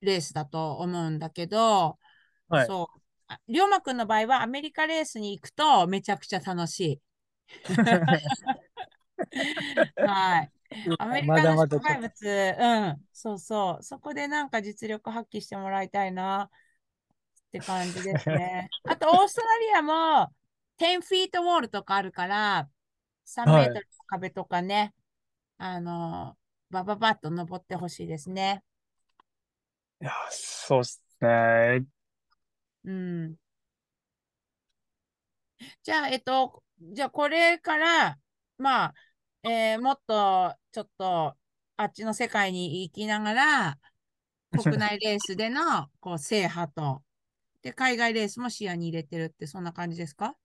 [0.00, 1.98] レースだと思うんだけど、
[2.48, 2.66] はい。
[2.66, 3.00] そう。
[3.28, 7.00] あ龍馬くんの場合はアメリカレースに行くとめちゃくちゃ楽しい。
[9.96, 10.52] はい。
[10.98, 11.70] アメリカの障。
[11.82, 12.26] 害物、
[12.58, 13.82] うん、そうそう。
[13.82, 16.50] そこでなんか実力発揮してもらいたいなっ
[17.52, 18.72] て感じですね。
[18.86, 20.34] あと、オーストラリアも
[20.78, 22.70] 10フィートウォールとかあるから、
[23.24, 23.68] 3メーはい。
[23.72, 24.94] トルの壁とかね、
[25.58, 26.38] あの、
[26.70, 28.64] バババッと登ってほしいですね。
[30.00, 31.86] いや、そうっすね。
[32.84, 33.36] うん。
[35.82, 38.18] じゃあ、えっと、じゃあこれから、
[38.58, 38.94] まあ、
[39.44, 41.36] えーもっとちょっと
[41.76, 43.78] あっちの世界に行きながら、
[44.54, 47.02] 国内レースでのこう制覇と、
[47.62, 50.36] で、海外レースも視野に入れてるって、そんな感じですか？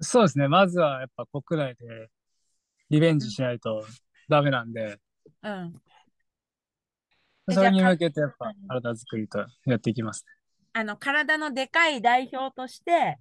[0.00, 0.48] そうですね。
[0.48, 2.10] まずはやっぱ国内で
[2.90, 3.32] リベンジうん。
[3.32, 3.86] しないと
[4.28, 4.98] ダメなんで、
[5.42, 5.82] うん。
[7.50, 10.26] それに向けてやっぱうん体作りとやっていきます
[10.74, 13.18] あの、体のでかい代表として、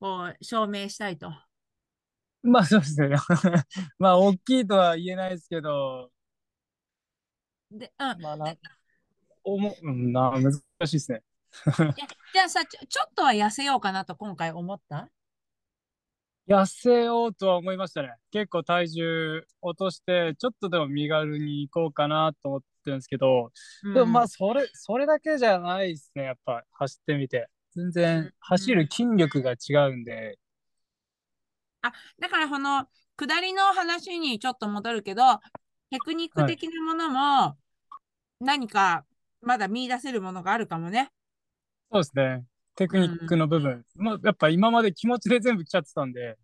[0.00, 1.32] こう、証明したいと。
[2.46, 2.52] ね。
[2.52, 3.16] まあそうですね。
[3.98, 6.10] まあ大きいとは言えないですけど、
[7.70, 8.20] で、うん。
[8.22, 8.54] まあな、
[9.44, 11.22] おも、うんな、難しいですね。
[11.98, 15.08] え、じゃあさ、ちょ、ちょっとは痩せようかなと今回思った？
[16.48, 18.14] 痩せようとは思いましたね。
[18.30, 23.50] 結構体重落として、ちょっとでも身軽に行こうかなと思ってるんですけど、
[23.94, 24.28] でもまあ、うん。
[24.28, 27.48] それ、それだけじゃないですね、やっぱ走ってみて。
[27.74, 28.88] 全然走るうん。
[28.88, 30.38] 筋力が違うんで、
[31.86, 35.40] あ、だからこの下りの話にちょっと戻るけど、
[35.90, 36.56] テクニックはい。
[36.56, 37.56] 的なものも
[38.40, 39.04] 何か
[39.40, 41.10] まだ見出せるものがあるかもね。
[41.92, 42.44] そうですね。
[42.74, 43.40] テクニックうん。
[43.40, 43.84] の部分。
[43.94, 46.36] まあ、やっぱ今まで気持ちで全部来ちゃってたんで、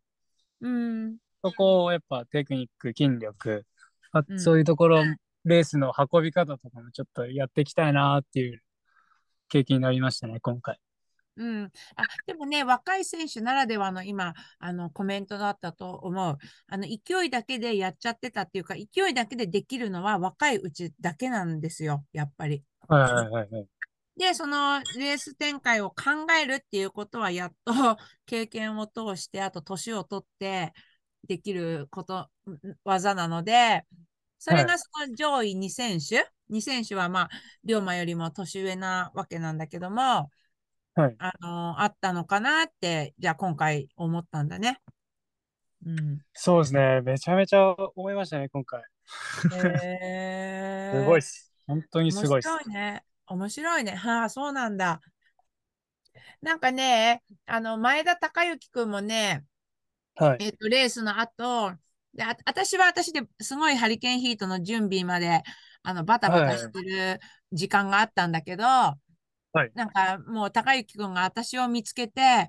[0.61, 1.17] うん。
[1.45, 3.67] そこをやっぱテクニック、筋力、
[4.13, 4.41] あ、うん。
[4.41, 5.03] そういうところ、
[5.45, 8.63] レースの運び方とかもちょっとやっていきたいなっていう
[9.49, 10.79] 経験になりましたね、今回。
[11.37, 11.73] うん。
[11.97, 16.39] あ、でもね、若い選手ならではの今、あの、コメントだったと思う。
[16.69, 22.65] あの、勢いだけでやっちゃってたっていうか、勢いだけでできるのは若いうちだけなんですよ、やっぱり。
[22.89, 23.69] はいはいはいはい。
[24.17, 27.73] で、そのレース展開を考えるっていうことは、やっと
[28.27, 30.75] 経験を通して、あと年を取って
[31.27, 32.31] できること、
[32.85, 33.87] 技なので、
[34.39, 34.67] それはい。
[34.67, 37.31] がその上位2選手、2選手はまあ、
[37.65, 40.31] 龍馬よりも年上なわけなんだけども、
[40.95, 41.17] はい。
[41.19, 44.81] あの、あったのかなって、じゃあ今回思ったんだね。
[45.87, 46.21] うん。
[46.35, 47.01] そうですね。
[47.03, 48.83] めちゃめちゃ思いましたね、今回。
[50.93, 51.53] すごいっす。
[51.67, 52.49] 本当に面すごいっす。
[52.49, 53.05] 白いね。
[53.27, 53.93] 面白いね。
[53.93, 55.01] はあ、そうなんだ。
[56.41, 59.45] なんかね、あの、前田孝之くんもね、
[60.15, 60.45] はい。
[60.45, 61.73] えっと、レースの後、
[62.15, 65.43] で、あ、私は私ですごいハリケーンヒートの準備まで、
[65.83, 66.73] あの、バタバタしはい。
[66.73, 67.21] てる
[67.53, 68.99] 時間があったんだけど、は
[69.67, 69.73] い。
[69.75, 72.49] なんかもう孝之くんが私を見つけて、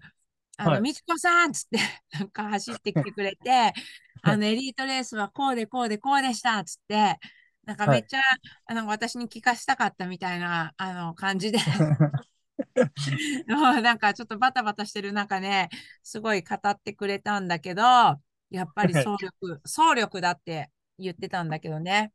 [0.57, 0.81] あの、はい。
[0.81, 1.77] みちこさんっつって、
[2.19, 3.73] なんか走ってきてくれて、
[4.21, 7.19] あの、エリートレースはこうでこうでこうでしたっつって、
[7.65, 8.01] なんかはい。
[8.01, 8.21] めっちゃ、
[8.65, 11.59] あの、私に聞かしたかったみたいな、あの、感じで
[13.47, 15.69] もうなんかちょっとバタバタしてる中ね、
[16.03, 22.11] すごい語ってくれたんだけど、やっぱり総力、総力だって言ってたんだけどね。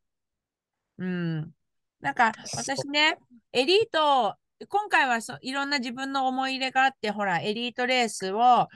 [0.98, 1.53] うん。
[2.01, 3.18] なんか私ね、
[3.53, 8.68] エリート、今回はそいろんな自分の思い入れがあって、ほら、エリートレースを、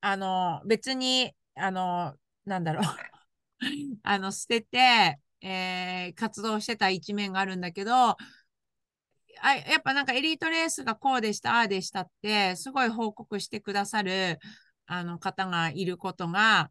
[0.00, 2.84] あの、別に、あの、なんだろう。
[4.04, 8.16] あの、捨てて、えー、活動してた一面があるんだけど、
[9.40, 14.38] あやっぱなんかエリートレースがこうでした、ああでしたって、すごい報告してくださる
[14.86, 16.70] あの方がいることが、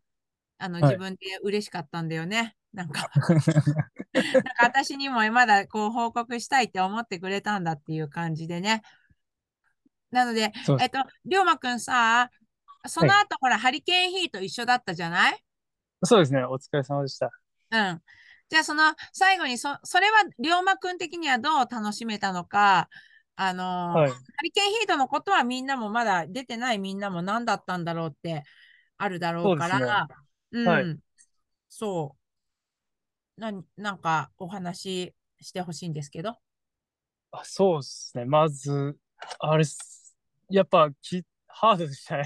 [0.57, 2.55] あの、自分で嬉しかったんだよね。
[2.73, 3.09] なんか
[4.13, 8.83] なんか私にもまだこう報告したいって思ってくれたんだっていう感じでね。
[10.11, 12.29] なので、えっと、龍馬くんさ、
[12.85, 15.43] その後、はい、ほら、ハリケーンヒート一緒だったじゃない？
[16.03, 17.31] そうですね、お疲れ様でした。
[17.71, 18.01] うん。
[18.49, 22.89] じゃあ、その最後にそ、それは龍馬くん的にはどう楽しめたのか、
[23.35, 28.43] あの、はい、ハリケーンヒートのことはみんなもまだ出てないみんなも何だったんだろうって
[28.97, 30.07] あるだろうから、
[30.51, 30.99] うね、うん、はい、
[31.69, 32.22] そう。
[33.37, 36.37] ななんかお話ししてほしいんですけど。
[37.31, 38.25] あそうですね。
[38.25, 38.97] まず、
[39.39, 39.65] あれ、
[40.49, 42.23] やっぱきハードでしたね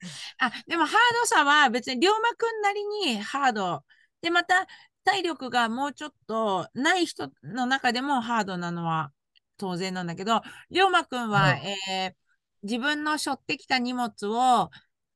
[0.38, 3.84] あ、でもハードさは別に龍馬くんなりにハード。
[4.20, 4.66] で、また
[5.04, 9.12] 体力がもうちょっとない人の中でもハードなのは
[9.58, 12.14] 当然なんだけど、龍馬くんは、はい、えー、
[12.62, 14.70] 自分の背負ってきた荷物を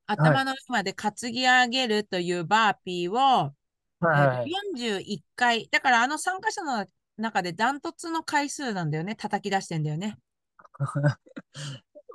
[0.06, 3.54] 頭の上まで担ぎ上げるというバーピーを、
[4.00, 10.18] はい、41回、だからあの参加者の中でダントツの回数なんだよね、叩き出してんだよね。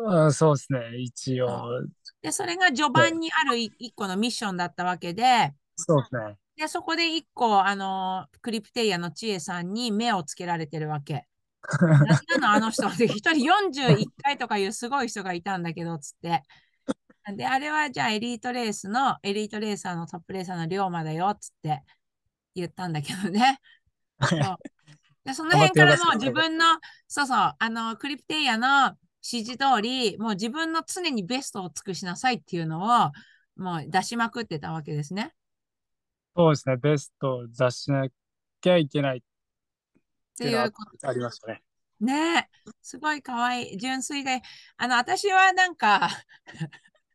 [0.08, 1.82] あ そうですね、一応。
[2.22, 6.38] で、それが序盤にある一個のミッションだったわけで、そうですね。
[6.56, 11.28] で、そこで一個、あのクリプテイアの知恵さんに目をつけられてるわけ。
[11.82, 16.43] 何なのあの人で一人41回とかいうすごい人がいたんだけど、つって。
[17.36, 21.84] で、あれはじゃあエリートレースの、エリートレーサーのトップレーサーの龍馬だよ、つって
[22.56, 23.60] 言ったんだけどね。
[24.30, 24.40] そう
[25.24, 26.66] でその辺からもう自分の、
[27.08, 33.12] そうそう、あの、クリプテイアの指示通り、もう自分の常にベストを尽くしなさいっていうのを、
[33.56, 35.34] もう出しまくってたわけですね。
[36.36, 38.10] そうですね、ベストを出しな
[38.60, 39.22] きゃいけないっ
[40.38, 41.64] ていうことありましたね。
[42.02, 42.50] ね
[42.82, 44.42] すごい可愛い、純粋で、
[44.76, 46.10] あの、私はなんか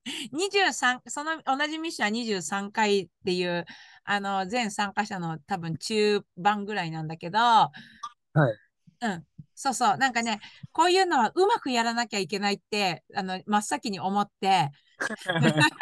[0.32, 3.64] 23、その同じミッションは23回っていう、
[4.04, 7.72] あの、全参加者の多分中盤ぐらいなんだけど、はい。
[9.00, 9.26] うん。
[9.54, 9.96] そうそう。
[9.96, 10.40] なんかね、
[10.72, 14.70] こういうのはうまくやらなきゃいけないって、あの、真っ先に思って、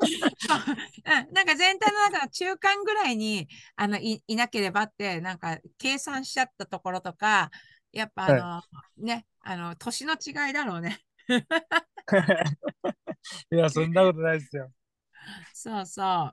[0.00, 7.50] うん、なんか全体の中の中間ぐらいにあのいいなければってなんか計算しちゃったところとか
[7.92, 8.64] やっぱあの、は
[8.98, 11.00] い、ねあの年の違いだろうね
[13.52, 14.70] いやそんなことないですよ。
[15.52, 16.32] そうそ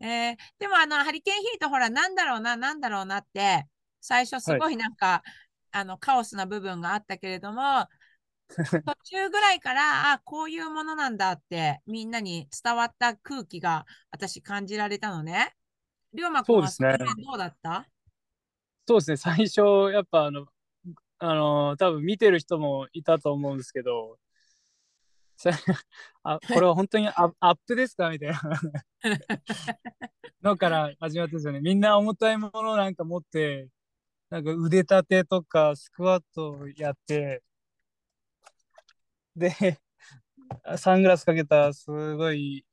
[0.00, 0.04] う。
[0.04, 3.66] えー、でもあのハリケーンヒートほらなんだろうななんだろうなって
[4.00, 5.30] 最初すごいなんか、はい、
[5.72, 7.86] あのカオスな部分があったけれども
[8.48, 15.54] 途中ぐらいから、あ、こういうものなんだってみんなに伝わった空気が私感じられたのね。
[16.14, 16.88] 龍馬君はそど
[17.34, 17.86] うだった？
[18.86, 20.46] そうですね、最初、やっぱあの、
[21.18, 24.16] あの、多分見てる人もいたと思うんですけど、
[26.22, 28.10] あこれは本当にアアップですか？
[28.10, 28.40] みたいな。
[30.42, 31.60] のから始まったんですよね。
[31.60, 33.68] みんな重たいものなんか持って、
[34.30, 37.42] なんか腕立てとかスクワットやって、
[39.36, 39.78] で、
[40.78, 42.64] サングラスかけたすごい、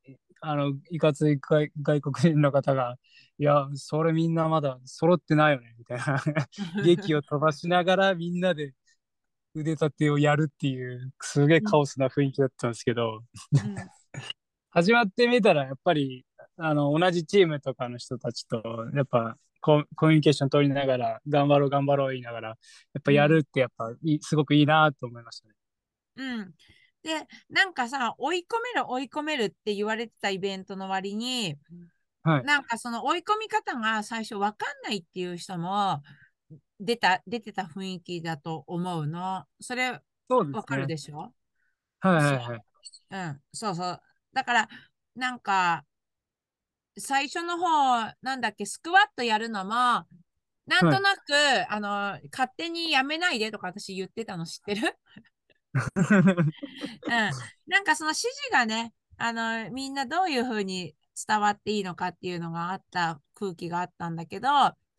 [0.42, 2.98] あの、いかつい外外国人の方が、
[3.38, 6.22] いや、それみんなまだ揃ってないよね、みたいな。
[6.86, 8.74] 劇を飛ばしながらみんなで
[9.56, 13.76] 腕立てをやるっていう、すげえカオスな雰囲気だったんですけど、うん、
[14.72, 16.26] 始まってみたら、やっぱり、
[16.58, 18.62] あの、同じチームとかの人たちと、
[18.94, 22.56] やっぱコ、コミュニケーション取りながら、頑張ろう、頑張ろう言いながら、や
[23.00, 25.54] っぱやるってやっぱい、すごくいいなと思いましたね。
[26.16, 26.54] うん。
[27.02, 31.56] で、なんかさ、追い込める追い込めるって言われてたイベントの割に、
[32.24, 36.02] はい、なんかその追い込み方が最初わかんないっていう人も
[36.80, 39.46] 出た、出てた雰囲気だと思うの？
[39.60, 40.00] それ、
[40.30, 41.34] わかるでしょ？
[42.00, 42.64] はいはいはい。
[43.12, 43.18] う。
[43.18, 44.02] ん、そうそう。
[44.34, 44.70] だから、
[45.16, 45.86] なんか、
[46.98, 54.98] 最初の方、なんだっけ、スクワットやるのも、なんとなく、はい、あの、勝手にやめないでとか私言ってたの知ってる？
[57.06, 57.32] うん、
[57.68, 60.96] なんかその指示がね、あの、みんなどういうふうに
[61.28, 64.48] 伝わっていいのかっていうのがあった空気があったんだけど、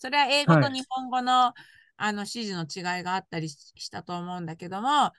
[0.04, 1.62] それは英語と日本語の、はい、
[1.96, 5.12] あの指示の違いがあったりしたと思うんだけども、は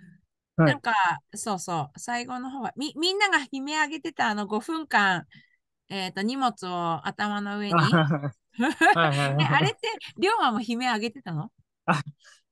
[0.59, 0.65] い。
[0.65, 0.93] なんか、
[1.33, 5.25] そうそう、最後の方は、み、みんなが悲鳴上げてたあの5分間、
[5.89, 7.73] えっと、荷物を頭の上に。
[7.73, 9.79] あれって、
[10.19, 11.49] 龍馬も悲鳴上げてたの？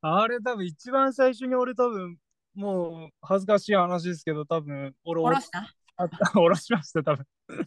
[0.01, 2.17] あれ多分一番最初に俺多分
[2.55, 5.75] もう恥ずかしい話ですけど多分俺下ろした？
[5.97, 7.27] あ 下ろしました多分。
[7.49, 7.57] うん、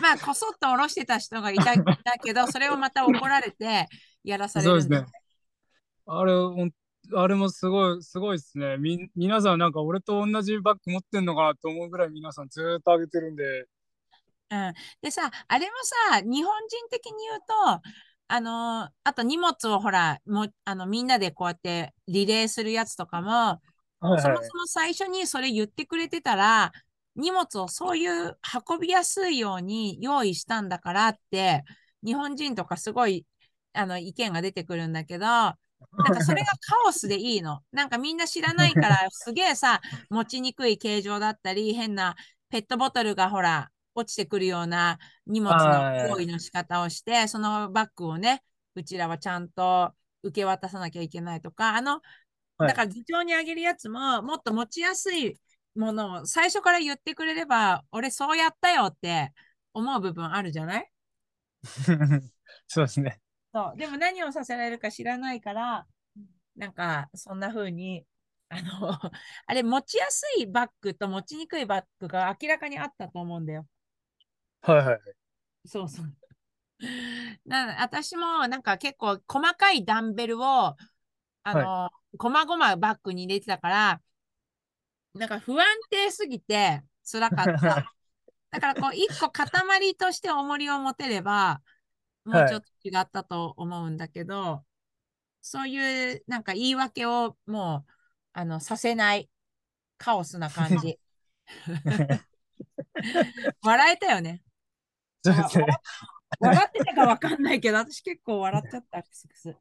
[0.00, 3.86] まあ、こそっと下ろしてた人がいた いたけど、それをまた怒られて
[4.24, 5.06] やらされるそうですね。
[6.06, 6.32] あれ
[7.14, 8.76] あれもすごいすごいですね。
[8.76, 13.66] み皆さんなんか俺と同じバッグ持ってんのかなと思うぐらい皆さんずーっと上げてるんで。
[14.50, 15.72] うん、でさ、あれも
[16.10, 17.82] さ、日本人的に言うと、
[18.28, 23.60] あのーあと荷物をほら、もうあのみんなでこうやってリレーするやつとかも、は
[24.02, 26.72] いはいそもそも最初にそれ言ってくれてたら、
[27.18, 28.38] 荷物をそういう
[28.68, 31.64] 運びやすいように用意したんだからって、
[32.04, 33.26] 日本人とかすごい
[33.72, 35.54] あの意見が出てくるんだけど、 な
[36.10, 37.60] んかそれがカオスでいいの。
[37.72, 42.14] なんかみんな知らないから、すげえさ、持ちにくい形状だったり、変な
[42.50, 48.44] ペットボトルがほら、落ちてくるような荷物の用意の仕方をして、そのバッグをね、
[48.76, 49.92] うちらはちゃんと
[50.22, 52.00] 受け渡さなきゃいけないとか、あの、はい
[52.58, 55.38] だから議長にあげるやつも、もっと持ちやすい
[55.78, 59.32] ものを最初から言ってくれれば、俺そうやったよって
[59.74, 60.92] 思う部分あるじゃない？
[62.66, 63.20] そうですね。
[63.54, 63.76] そう。
[63.76, 65.86] でも何をさせられるか知らないから、
[66.56, 68.06] なんかそんな風に、
[68.48, 68.62] あの、
[69.46, 73.66] あれ持ちやすいバッグと持ちにくいバッグが明らかにあったと思うんだよ。
[74.62, 75.18] はいはい。
[75.66, 76.06] そうそう。
[77.46, 80.76] な私もなんか結構細かいダンベルを、
[81.44, 84.02] あの、こまごまバッグに入れてたから、
[85.18, 87.52] なんか不安定すぎて辛かった。
[88.50, 89.48] だからこう一個塊
[89.96, 91.60] として重りを持てれば、
[92.24, 94.64] もうちょっと違ったと思うんだけど、
[95.42, 97.90] そういうなんか言い訳をもう、
[98.32, 99.28] あの、させない
[99.98, 100.98] カオスな感じ。
[103.62, 104.42] 笑えたよね。
[105.22, 105.66] そうですね。
[106.40, 109.56] 笑ってたかわかんないけど、私結構笑っちゃった、クスクス。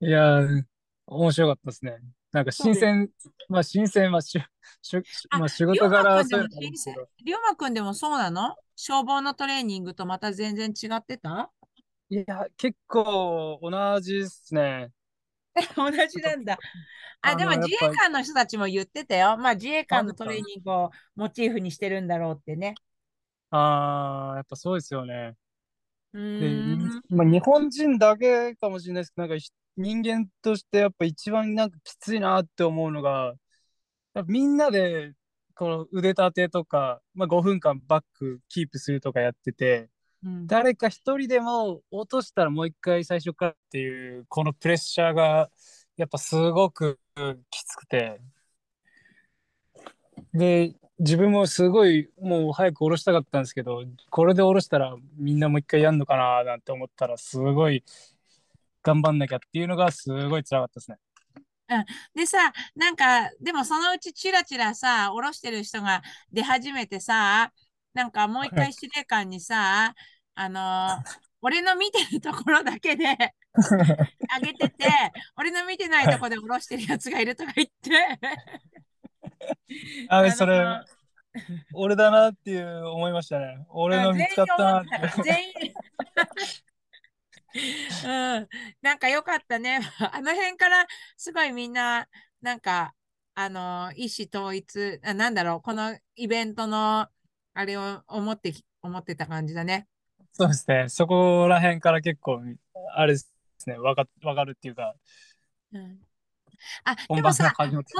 [0.00, 0.64] いやー、
[1.06, 1.98] 面白かったですね。
[2.32, 3.10] なんか新鮮、
[3.48, 4.42] まあ新鮮はしゅ
[4.80, 8.56] しゅあまあ仕事柄そういうのもあるんですけど龍馬くんでもそうなの？
[8.74, 11.50] 消防のトレーニングとまた全然違ってた？
[12.08, 14.90] いや、結構同じですね。
[15.76, 16.58] 同じなんだ。
[17.20, 19.36] あ、でも自衛官の人たちも言ってたよ。
[19.36, 22.74] まあ自衛官のトレーニングをモチーフにしてるんだろうってね。
[23.50, 25.34] ああ、やっぱそうですよね。
[26.14, 27.02] うん。
[27.10, 33.34] まあ日本人だけかもしれないですけど、なんかひ人間としてやっぱ一番なんかきついなって思うのが、
[34.26, 35.12] みんなで
[35.54, 39.88] この腕立てとか、まあ5分間バックキープするとかやってて、
[40.22, 40.46] うん。
[40.46, 45.50] 誰か一人でも落としたらもう一回最初からっていうこのプレッシャーが
[45.96, 46.98] やっぱすごく
[47.50, 48.20] きつくて。
[50.34, 57.82] で自分もすごいもう早く下ろしたかったんですけどこれで下ろしたらみんなもう一回やんのかななんて思ったらすごい
[58.82, 60.96] 頑張んなきゃっていうのがすごい辛かったですね。
[62.14, 66.02] でさ、なんか、でもそのうちチラチラさ、下ろしてる人が
[66.32, 67.50] 出始めてさ、
[67.94, 69.94] なんかもう一回司令官にさ、
[70.34, 73.04] あのー俺の見てるところだけで
[74.30, 74.88] あげてて、
[75.36, 78.18] 俺の見てないところで下ろしてるやつがいるとか言って。
[80.08, 80.64] あのそれ
[81.74, 83.64] 俺だなっていう思いましたね。
[83.70, 85.22] 俺の見つかったなって。
[85.24, 85.52] 全員。
[87.54, 88.48] うん、
[88.80, 89.80] なんか良かったね。
[90.12, 90.86] あの辺から
[91.16, 92.08] すごいみんな、
[92.40, 92.94] なんか、
[93.34, 97.08] あの、意思統一、あなんだろう、このイベントの、
[97.54, 99.86] あれを思ってき、思ってた感じだね。
[100.32, 100.88] そうですね。
[100.88, 102.40] そこら辺から結構
[102.94, 103.30] あれです
[103.66, 103.76] ね。
[103.76, 104.94] わかわかるっていうか
[105.72, 106.00] うん、
[106.84, 107.52] あ、でもさ、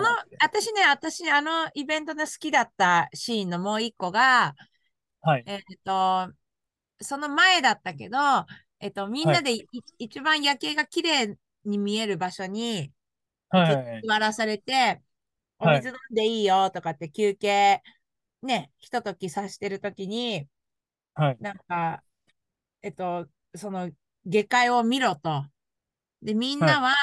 [0.03, 0.09] の、
[0.41, 4.55] 私ね、私、あのイベントで好きだったシーンのもう一個が、
[5.23, 5.45] はい。
[5.47, 6.33] えっと、
[7.01, 8.19] その前だったけど、
[8.83, 9.69] えっと、みんなでい、
[9.99, 12.93] 一番夜景が綺麗に見える場所に
[13.51, 14.05] はいはいはい。
[14.07, 15.03] 座らされて、
[15.59, 17.83] おはい水飲んでいいよとかって休憩、
[18.43, 20.49] ね、ひとときさしてるときに、
[21.15, 21.39] はい。
[21.41, 22.05] なんか、
[22.83, 23.91] えっと、その
[24.27, 25.47] 下界を見ろと。
[26.23, 26.95] で、みんなは、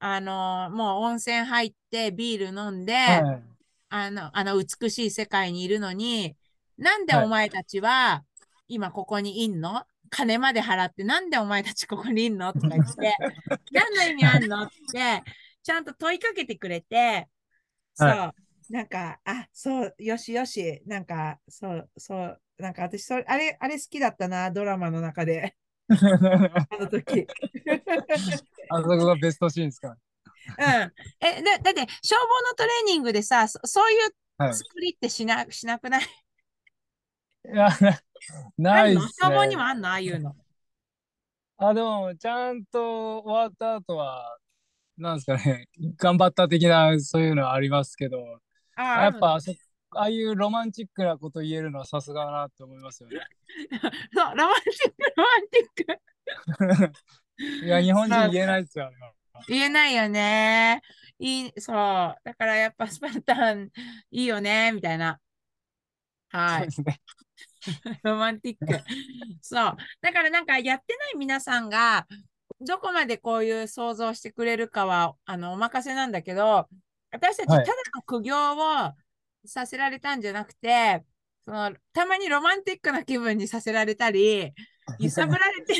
[0.00, 3.58] あの、もう温泉入ってビール飲んで、はい。
[3.90, 6.36] あの、あの美しい世界にいるのに、
[6.78, 8.24] なんではいお前たちは
[8.68, 12.52] 今ここにいんの金まで払って、なんでお前たちここにいんの？
[12.52, 13.16] とか言って、
[13.72, 14.62] 何の意味あんの？
[14.62, 15.22] って、
[15.62, 17.28] ちゃんと問いかけてくれて、
[17.94, 18.34] そう、は
[18.70, 25.56] なんか、あ、そう、よしよし、なんか、そう、そう、なんか私、それ、あれ、あれ好きだったな、ドラマの中で。
[25.88, 27.26] あの時。
[28.70, 29.96] あそこがベストシーンですか？
[30.58, 30.92] うん。
[31.20, 34.54] え、だ、だって、消防のトレーニングでさ、そそういうはい。
[34.54, 36.02] 作りってしな、しなくない？
[37.52, 37.68] いや、
[38.58, 39.56] なないっす消防に。
[39.56, 39.88] あんの？
[39.88, 40.36] ああいうの。
[41.58, 44.38] あ、でも、ちゃんと終わった後は、
[44.96, 48.40] なんですかね、 頑張った的な、そういうのはありますけど、
[48.76, 49.52] あやっぱあそ、
[49.90, 53.20] ああいうロマンチックなこと言えるのはさすがだなって思いますよね。
[54.14, 57.64] そう、ロマンティック、ロマンティック。
[57.66, 59.12] いや、日本人言えないですよ、あれは。
[59.48, 60.82] 言えないよね。
[61.18, 61.76] いい、そう。
[61.76, 63.70] だからやっぱスパルタン
[64.10, 65.18] いいよね、みたいな。
[66.30, 66.68] はい。
[68.02, 68.84] ロマンティック。
[69.40, 69.76] そう。
[70.00, 72.06] だからなんかやってない皆さんが、
[72.60, 76.68] どこまでこういう想像してくれるかは、あの、お任せなんだけど、
[77.10, 78.92] 私たちたはいだの苦行を
[79.46, 81.04] させられたんじゃなくて、
[81.44, 84.52] その、たまにロマンティックな気分にさせられたり、
[84.98, 85.74] 揺さぶられて、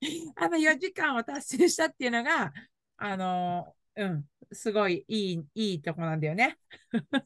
[0.36, 2.52] あの4時間を達成したっていうのが、
[2.96, 6.58] あの、うん、すごいいい、いいとこなんだよね。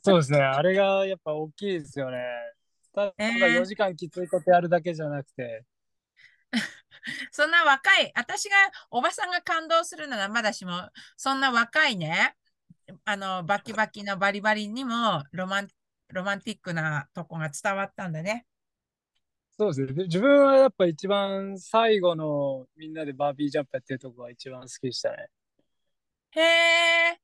[0.02, 0.38] そうですね。
[0.38, 2.18] あれがやっぱ大きいですよね。
[2.92, 5.64] ただね4時間きついことやるだけじゃなくて、
[7.30, 8.56] そんな若い、私が、
[8.90, 12.36] おばさんが感動するならまだしも、そんな若いね、
[13.04, 15.68] あの、バキバキのバリバリにもロマン、
[16.08, 18.46] ロマンティックなとこが伝わったんだね。
[19.58, 19.92] そうですね。
[19.92, 25.28] で自分はやっぱ一番最後のみんなでバービージャンプやってるとこが一番好きでしたね。
[26.32, 27.20] へえ、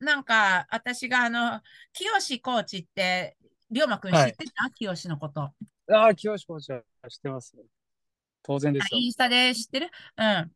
[0.00, 1.60] なんか、私があの、
[1.92, 3.36] 清コーチって、
[3.70, 5.52] りょうまくん知ってた、清のこと。
[5.92, 7.54] ああ、清志コーチは知ってます。
[8.42, 8.98] 当然ですよ。
[8.98, 9.90] インスタで知ってる？
[10.16, 10.52] うん。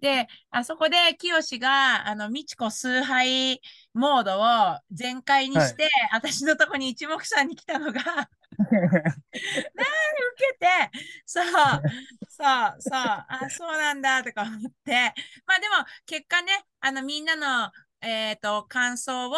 [0.00, 3.60] で、あそこで、清が、あの、みちこ崇拝
[3.94, 8.45] モードを全開にして、私のとこに一目散に来たのが、受
[10.36, 10.66] けて、
[11.24, 11.44] そう、
[12.28, 15.14] そう、そう、あ、そうなんだ、とか思って、
[15.46, 15.74] まあでも、
[16.06, 19.34] 結果ね、あの、みんなの、えっと、感想を、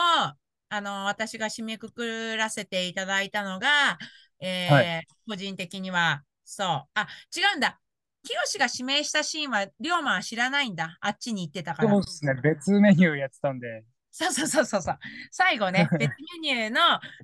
[0.71, 3.99] あの、私が締めくくらせていただいたのが、
[4.41, 7.81] えーは個人的には、そう、あ、違うんだ。
[8.25, 10.99] 清が指名したシーンは、龍馬は知らないんだ。
[11.01, 12.03] あっちに行ってたからそう。
[12.03, 12.35] ですね。
[12.43, 13.85] 別メニューやってたんで。
[14.19, 14.99] そうそうそうそうそう。
[15.31, 16.81] 最後ね、 別メニューの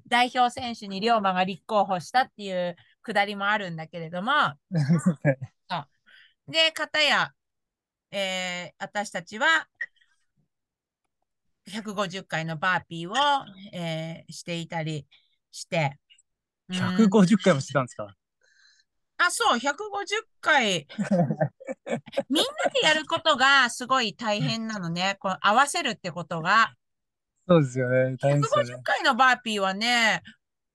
[0.07, 4.33] 代表選手に龍馬が立候補したっていうくだりもあるんだけれども、
[6.47, 7.33] で、片や、
[8.13, 9.67] えー私たちは、
[11.67, 13.15] 150回のバーピーを、
[13.73, 15.07] えーしていたり
[15.51, 15.99] して、
[16.69, 18.15] うん150回もしてたんですか？
[19.17, 19.73] あ、そう、150
[20.41, 20.87] 回。
[22.29, 25.17] みんなでやることがすごい大変なのね。
[25.21, 26.75] こう合わせるってことが。
[27.47, 28.17] そうですよね。
[28.19, 28.83] 大変ですよ150ね。
[28.83, 30.23] 回のバーピーはね、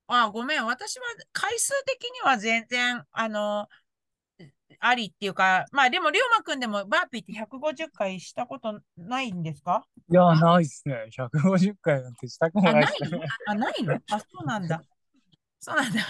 [0.07, 3.67] あ、ごめん、私は回数的には全然、あの、
[4.79, 9.83] ありっていうか、まあでも、りょうまくんでもバーピーって150回したことないんですか？
[10.09, 11.07] いや、ないっすね。
[11.11, 13.27] 150回なんてしたくもあ、ないないのっすね。
[13.47, 13.99] あ、ないの？
[14.09, 14.81] あ、そうなんだ。
[15.59, 16.01] そうなんだ。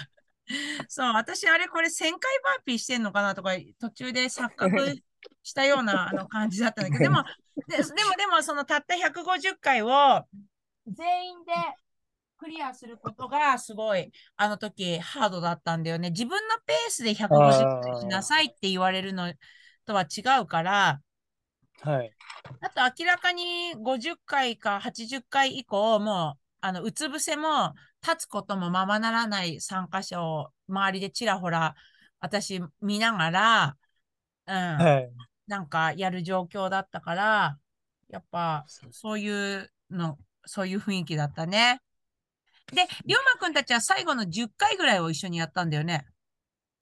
[0.88, 4.96] そう、私、あれ、これ1000回バーピーしてんのかなとか、途中で錯覚
[5.42, 7.24] したようなあの感じだったんだけど、でも、
[7.66, 10.24] ででも、でも、そのたった150回を
[10.86, 11.52] 全員で
[12.38, 16.10] クリアすることがすごい、あの時ハードだったんだよね。
[16.10, 17.28] 自分のペースで150
[17.82, 19.32] 回しなさいって言われるの
[19.84, 21.00] とは違うから、
[21.82, 22.10] はい。
[22.60, 31.74] あと明らかに50回か80回以降、もう、あの、うつ伏せも、立つこともままならない参加者を周りでちらほら、
[32.20, 33.76] 私見ながら、
[34.46, 35.10] うん、はい。
[35.46, 37.58] なんかやる状況だったから、
[38.08, 41.80] やっぱ、そういうの、そういう雰囲気だったね。
[42.72, 46.06] で、りょうまくんたちは最後の10回ぐらいを一緒にやったんだよね。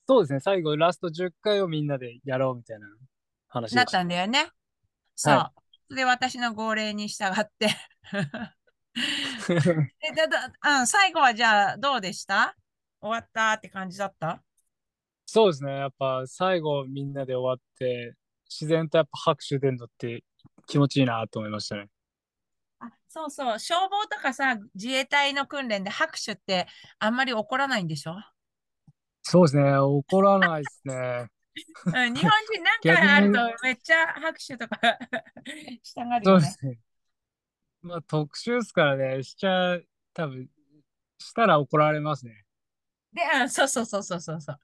[0.06, 0.40] そうですね。
[0.40, 2.86] 最後、ラスト10回をみんなでやろうみたいな
[3.48, 3.92] 話なった。
[3.92, 4.48] たんだよね。
[5.14, 5.34] そう。
[5.34, 5.52] は
[5.90, 7.68] で、私の号令に従って
[10.02, 12.54] えだだうん、最後はじゃあどうでした？
[13.00, 14.42] 終わったって感じだった？
[15.26, 15.72] そうですね。
[15.72, 18.14] やっぱ最後みんなで終わって、
[18.48, 20.24] 自然とやっぱ拍手出るのって
[20.66, 21.88] 気持ちいいなと思いましたね。
[23.26, 26.66] あそうそう、消防とかさ、自衛隊の訓練で拍手って
[26.98, 28.16] あんまり起こらないんでしょ、
[29.22, 29.76] そうですね。
[29.76, 31.30] 怒らないですね。
[31.86, 34.78] うん、日本人なんかあるとめっちゃ拍手とか
[35.82, 36.40] したがるよね。
[36.40, 36.78] そうですね。
[37.82, 39.22] まあ特殊ですからね。
[39.22, 39.78] しちゃ、
[40.14, 40.48] 多分、
[41.18, 42.44] したら怒られますね。
[43.12, 44.60] で、うん、そうそうそうそうそうそう。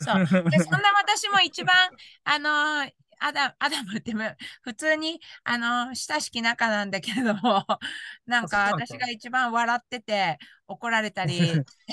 [0.00, 0.24] そう。
[0.50, 1.90] で、そんな私も一番、
[2.24, 7.66] あのーアダ アダムってむ普通に、あのー親しき仲なんだけれども、
[8.26, 11.64] なんか私が一番笑ってて怒られたり、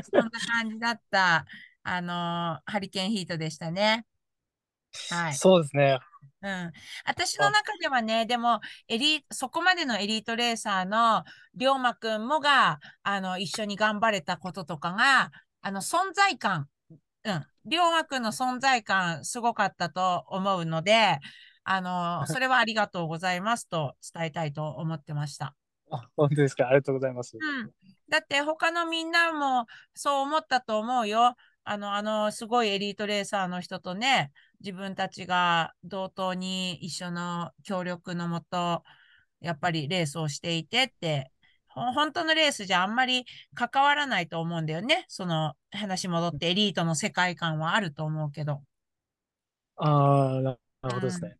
[0.00, 1.46] そんな感じだった。
[1.82, 4.06] あのハリケーンヒートでしたね。
[5.08, 5.36] はい。
[5.36, 5.98] そうですね。
[6.42, 6.72] うん。
[7.04, 15.30] 私の中ではね、でも、エリそこまでのエリートレーサーの龍馬くんもが、あの、一緒に頑張れたこととかが、
[15.60, 16.68] あの、存在感、
[17.24, 17.46] うん。
[17.66, 21.18] 龍馬くんの存在感、すごかったと思うので、
[21.64, 25.54] あの、それはありがとうございますと伝えたいと思ってました。
[25.90, 26.68] あ、本当ですか。
[26.68, 27.36] ありがとうございます。
[27.36, 27.70] うん。
[28.08, 31.36] だって他のみんなもそう思ったと思うよ。
[31.64, 38.82] あの、あの、すごいエリートレーサーの人とね、自分たちが同等に一緒の協力のもと、
[39.40, 41.39] やっぱりレースをしていてって、ほ
[41.74, 45.04] 本当のレースじゃあんまり関わらないと思うんだよね。
[45.08, 48.62] その話戻ってエリートの世界観はあると思うけど、
[49.76, 51.36] ああ、ななるほどですね。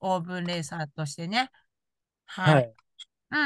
[0.00, 1.50] オーブンレーサーとしてね。
[2.26, 2.54] はい。
[2.54, 2.74] はい。
[3.32, 3.38] うん。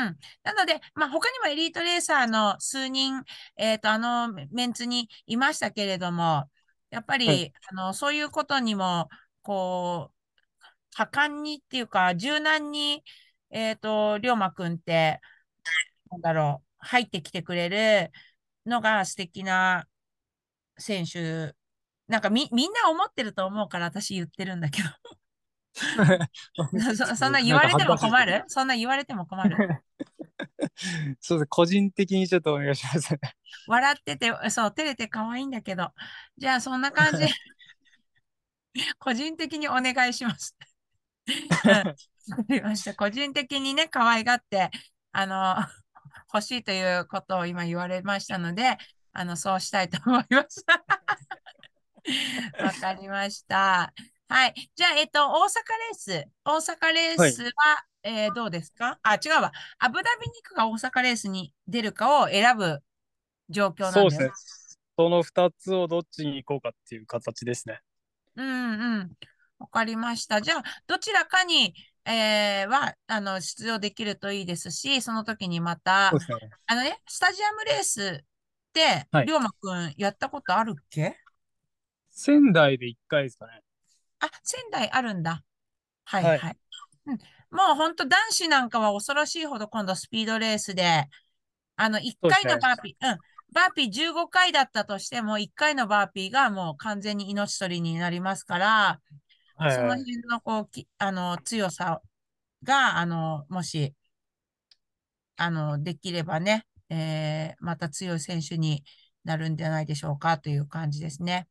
[0.45, 3.25] なので、まあ、他にもエリートレーサーの数人、
[3.57, 6.51] えっと、あのメメンツにいましたけれども、
[6.91, 9.09] やっぱり、はいあの、そういうことにも、
[9.43, 10.17] こう、
[10.97, 13.05] 果敢にっていうか、柔軟に、
[13.51, 15.21] えっと、龍馬くんって、
[16.11, 18.13] なんだろう、入ってきてくれる
[18.65, 19.87] のが素敵な
[20.79, 21.55] 選手。
[22.09, 24.89] なんかみ、みんな思ってると思うから私言ってるんだけど。
[26.95, 28.45] そそんな言われても困る？
[28.47, 29.83] そんな言われても困る？
[31.21, 31.49] そうです。
[31.49, 33.15] 個人的にちょっとお願いします。
[33.67, 35.93] 笑ってて、そう、照れて可愛いんだけど。
[36.39, 37.27] じゃあ、そんな感じ。
[38.99, 40.57] 個人的にお願いします。
[41.65, 41.97] うん
[42.29, 42.95] わかりました。
[42.95, 44.71] 個人的にね、可愛がって、
[45.13, 45.57] あの、
[46.33, 48.77] 欲しいということを今言われましたので、
[49.13, 50.65] あの、そうしたいと思います。
[52.61, 53.93] わかりました。
[54.29, 54.71] はい。
[54.75, 56.29] じゃあ、えっと、大阪レース。
[56.45, 57.51] 大阪レースは、
[58.03, 58.99] えーどうですか？
[59.03, 59.53] あ、違うわ。
[59.79, 62.81] アブダビに行くか大阪レースに出るかを選ぶ
[63.49, 64.31] 状況なんですね。
[64.97, 67.81] その2つをどっちに行こうかっていう形ですね。
[68.37, 69.13] うんうん。
[69.59, 70.41] わかりました。
[70.41, 71.75] じゃあ、どちらかに、
[72.07, 76.19] えーは、あの、出場できるといいですし、その時にまたね。
[76.67, 78.25] あのね、スタジアムレースっ
[78.73, 81.17] て、はい龍馬くんやったことあるっけ？
[82.11, 83.61] 仙台で1回ですかね。
[84.21, 85.43] あ、仙台あるんだ。
[86.05, 86.59] はいはいはい。
[87.07, 87.19] うん、
[87.51, 91.09] もう本当男子なんかは恐ろしいほど今度スピードレースで、
[91.77, 93.19] あの、1回のバーピー、うん、
[93.53, 99.01] バーピー15回だったとしても、1回のバーピーがもう完全に命取りになりますから、
[99.57, 100.07] はいそのはい。
[100.07, 102.03] 辺のこうきあの強さ
[102.65, 103.95] が、あの、もし、
[105.37, 108.85] あの、できればね、えーまた強い選手に
[109.25, 111.49] なるんじゃないでしょうかという感じですね。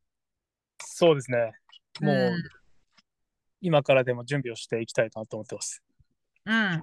[0.78, 1.52] そうですね。
[2.00, 2.56] もう、うん
[3.60, 5.82] 今からでも準備をしていきたいなと思ってます。
[6.44, 6.82] うん。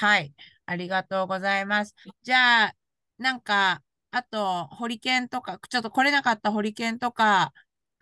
[0.00, 0.34] はい。
[0.66, 1.94] ありがとうございます。
[2.22, 2.76] じゃあ、
[3.18, 7.52] なんか、あと、ホリケンとか、ちょっと来れなかったホリケンとか、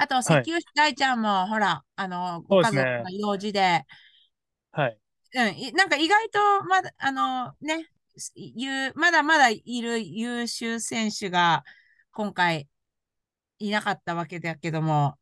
[0.01, 3.85] あと、石油大ちゃんも、ほら、あの、ご家族が用事で、
[4.73, 5.01] はい。
[5.35, 11.65] うん、いなんか意外と、まだ、あの、ね、すいうまだまだいる優秀選手が、
[12.13, 12.69] 今回、
[13.61, 15.19] いなかったわけだけども、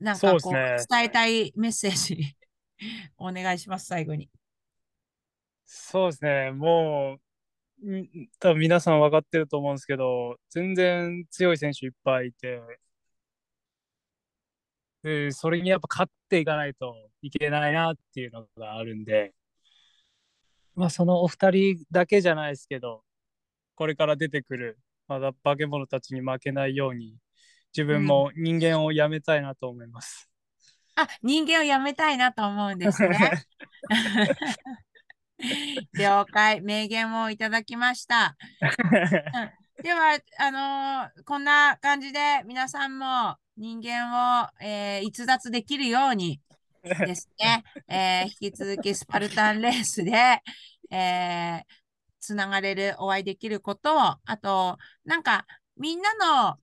[0.00, 2.36] なんかこう、ね伝えたいメッセージ、
[3.18, 4.30] お願いします、最後に。
[5.66, 6.50] そうですね。
[6.52, 7.18] も
[7.82, 12.60] う、ん多分皆さん分かってると思うんですけど、全然強い選手いっぱいいて、
[15.02, 19.34] で、それにやっぱ勝っていかないといけないなっていうのがあるんで、
[20.74, 23.02] まあそのお二人だけじゃないですけど、
[23.74, 27.16] これから出てくる、まだ化け物たちに負けないように、
[27.76, 30.28] 自分も人間をやめたいなと思います。
[30.96, 33.44] あ、人間をやめたいなと思うんですね。
[35.94, 36.60] 了解。
[36.60, 38.36] 名言をいただきました。
[39.82, 46.40] では、あのーこんな感じで皆さんも人間を、えー逸脱できるように
[47.04, 50.12] ですね、 えー引き続きスパルタンレースで、
[50.90, 51.64] えー
[52.20, 55.46] つながれる、お会いできることを、あと、なんか、
[55.76, 56.58] みんなの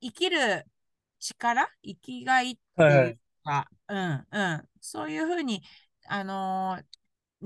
[0.00, 0.66] 生きる
[1.20, 5.62] 力、生きがいっていうか、うんうん、そういうふうに、
[6.06, 6.84] あのー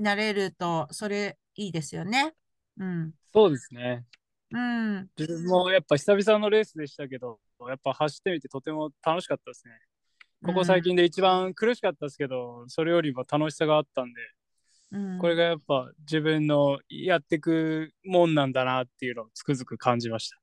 [0.01, 2.35] なれると、それいいですよね。
[2.77, 3.13] うん。
[3.33, 4.05] そうですね。
[4.51, 5.09] うん。
[5.17, 9.73] 自分もやっぱ久々のレースでしたけど、やっぱ走ってみてとても楽しかったですね。
[10.43, 14.21] ここ最近で一番苦しかったですけど、それよりも楽しさがあったんで、
[14.91, 20.37] うん、これがやっぱ自分のやっていくもんなんだなっていうのをつくづく感じました。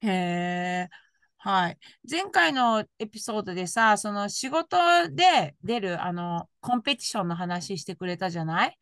[0.00, 0.88] へえ、
[1.36, 1.78] はい。
[2.10, 4.76] 前回のエピソードでさ、その仕事
[5.10, 8.78] で出る、あの、コンペティションの話してくれたじゃない？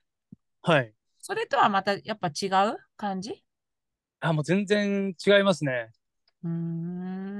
[0.63, 0.95] はい。
[1.19, 3.45] それとはまたやっぱ違う感じ？
[4.21, 5.91] あ、もう全然違いますね。
[6.45, 7.40] うーん。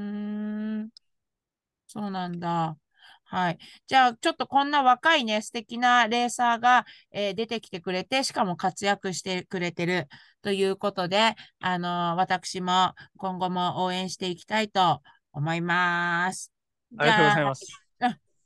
[1.93, 2.77] そうなんだ。
[3.25, 3.59] はい。
[3.87, 10.09] じゃあ、ちょっとこんな若いね、素敵なレーサーが、えー出てきてくれて、しかも活躍してくれてる
[10.41, 15.01] ということで、あの私も今後も応援していきたいと
[15.33, 16.53] 思います。
[16.97, 17.67] ありがとうございます。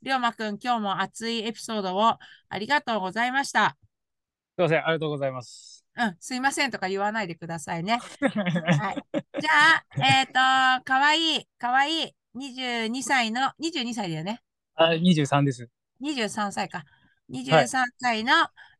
[0.03, 2.19] りょうまくん、今日も熱いエピソードを
[2.49, 3.77] ありがとうございました。
[4.57, 5.85] すいません、ありがとうございます。
[5.97, 8.01] うん、すいませんとか言わないでくださいね。
[8.21, 9.05] はい。
[9.41, 10.33] じゃあ、えっ、と、
[10.85, 14.43] かわいい、かわいい、22歳の、22歳だよね。
[14.75, 15.69] あ、23です。
[16.01, 16.85] 23歳か。
[17.31, 17.67] 23
[17.99, 18.33] 歳の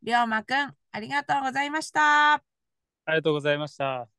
[0.03, 2.35] りょうまくん、ありがとうございました。
[2.35, 2.43] あ
[3.09, 4.14] りがとうございました。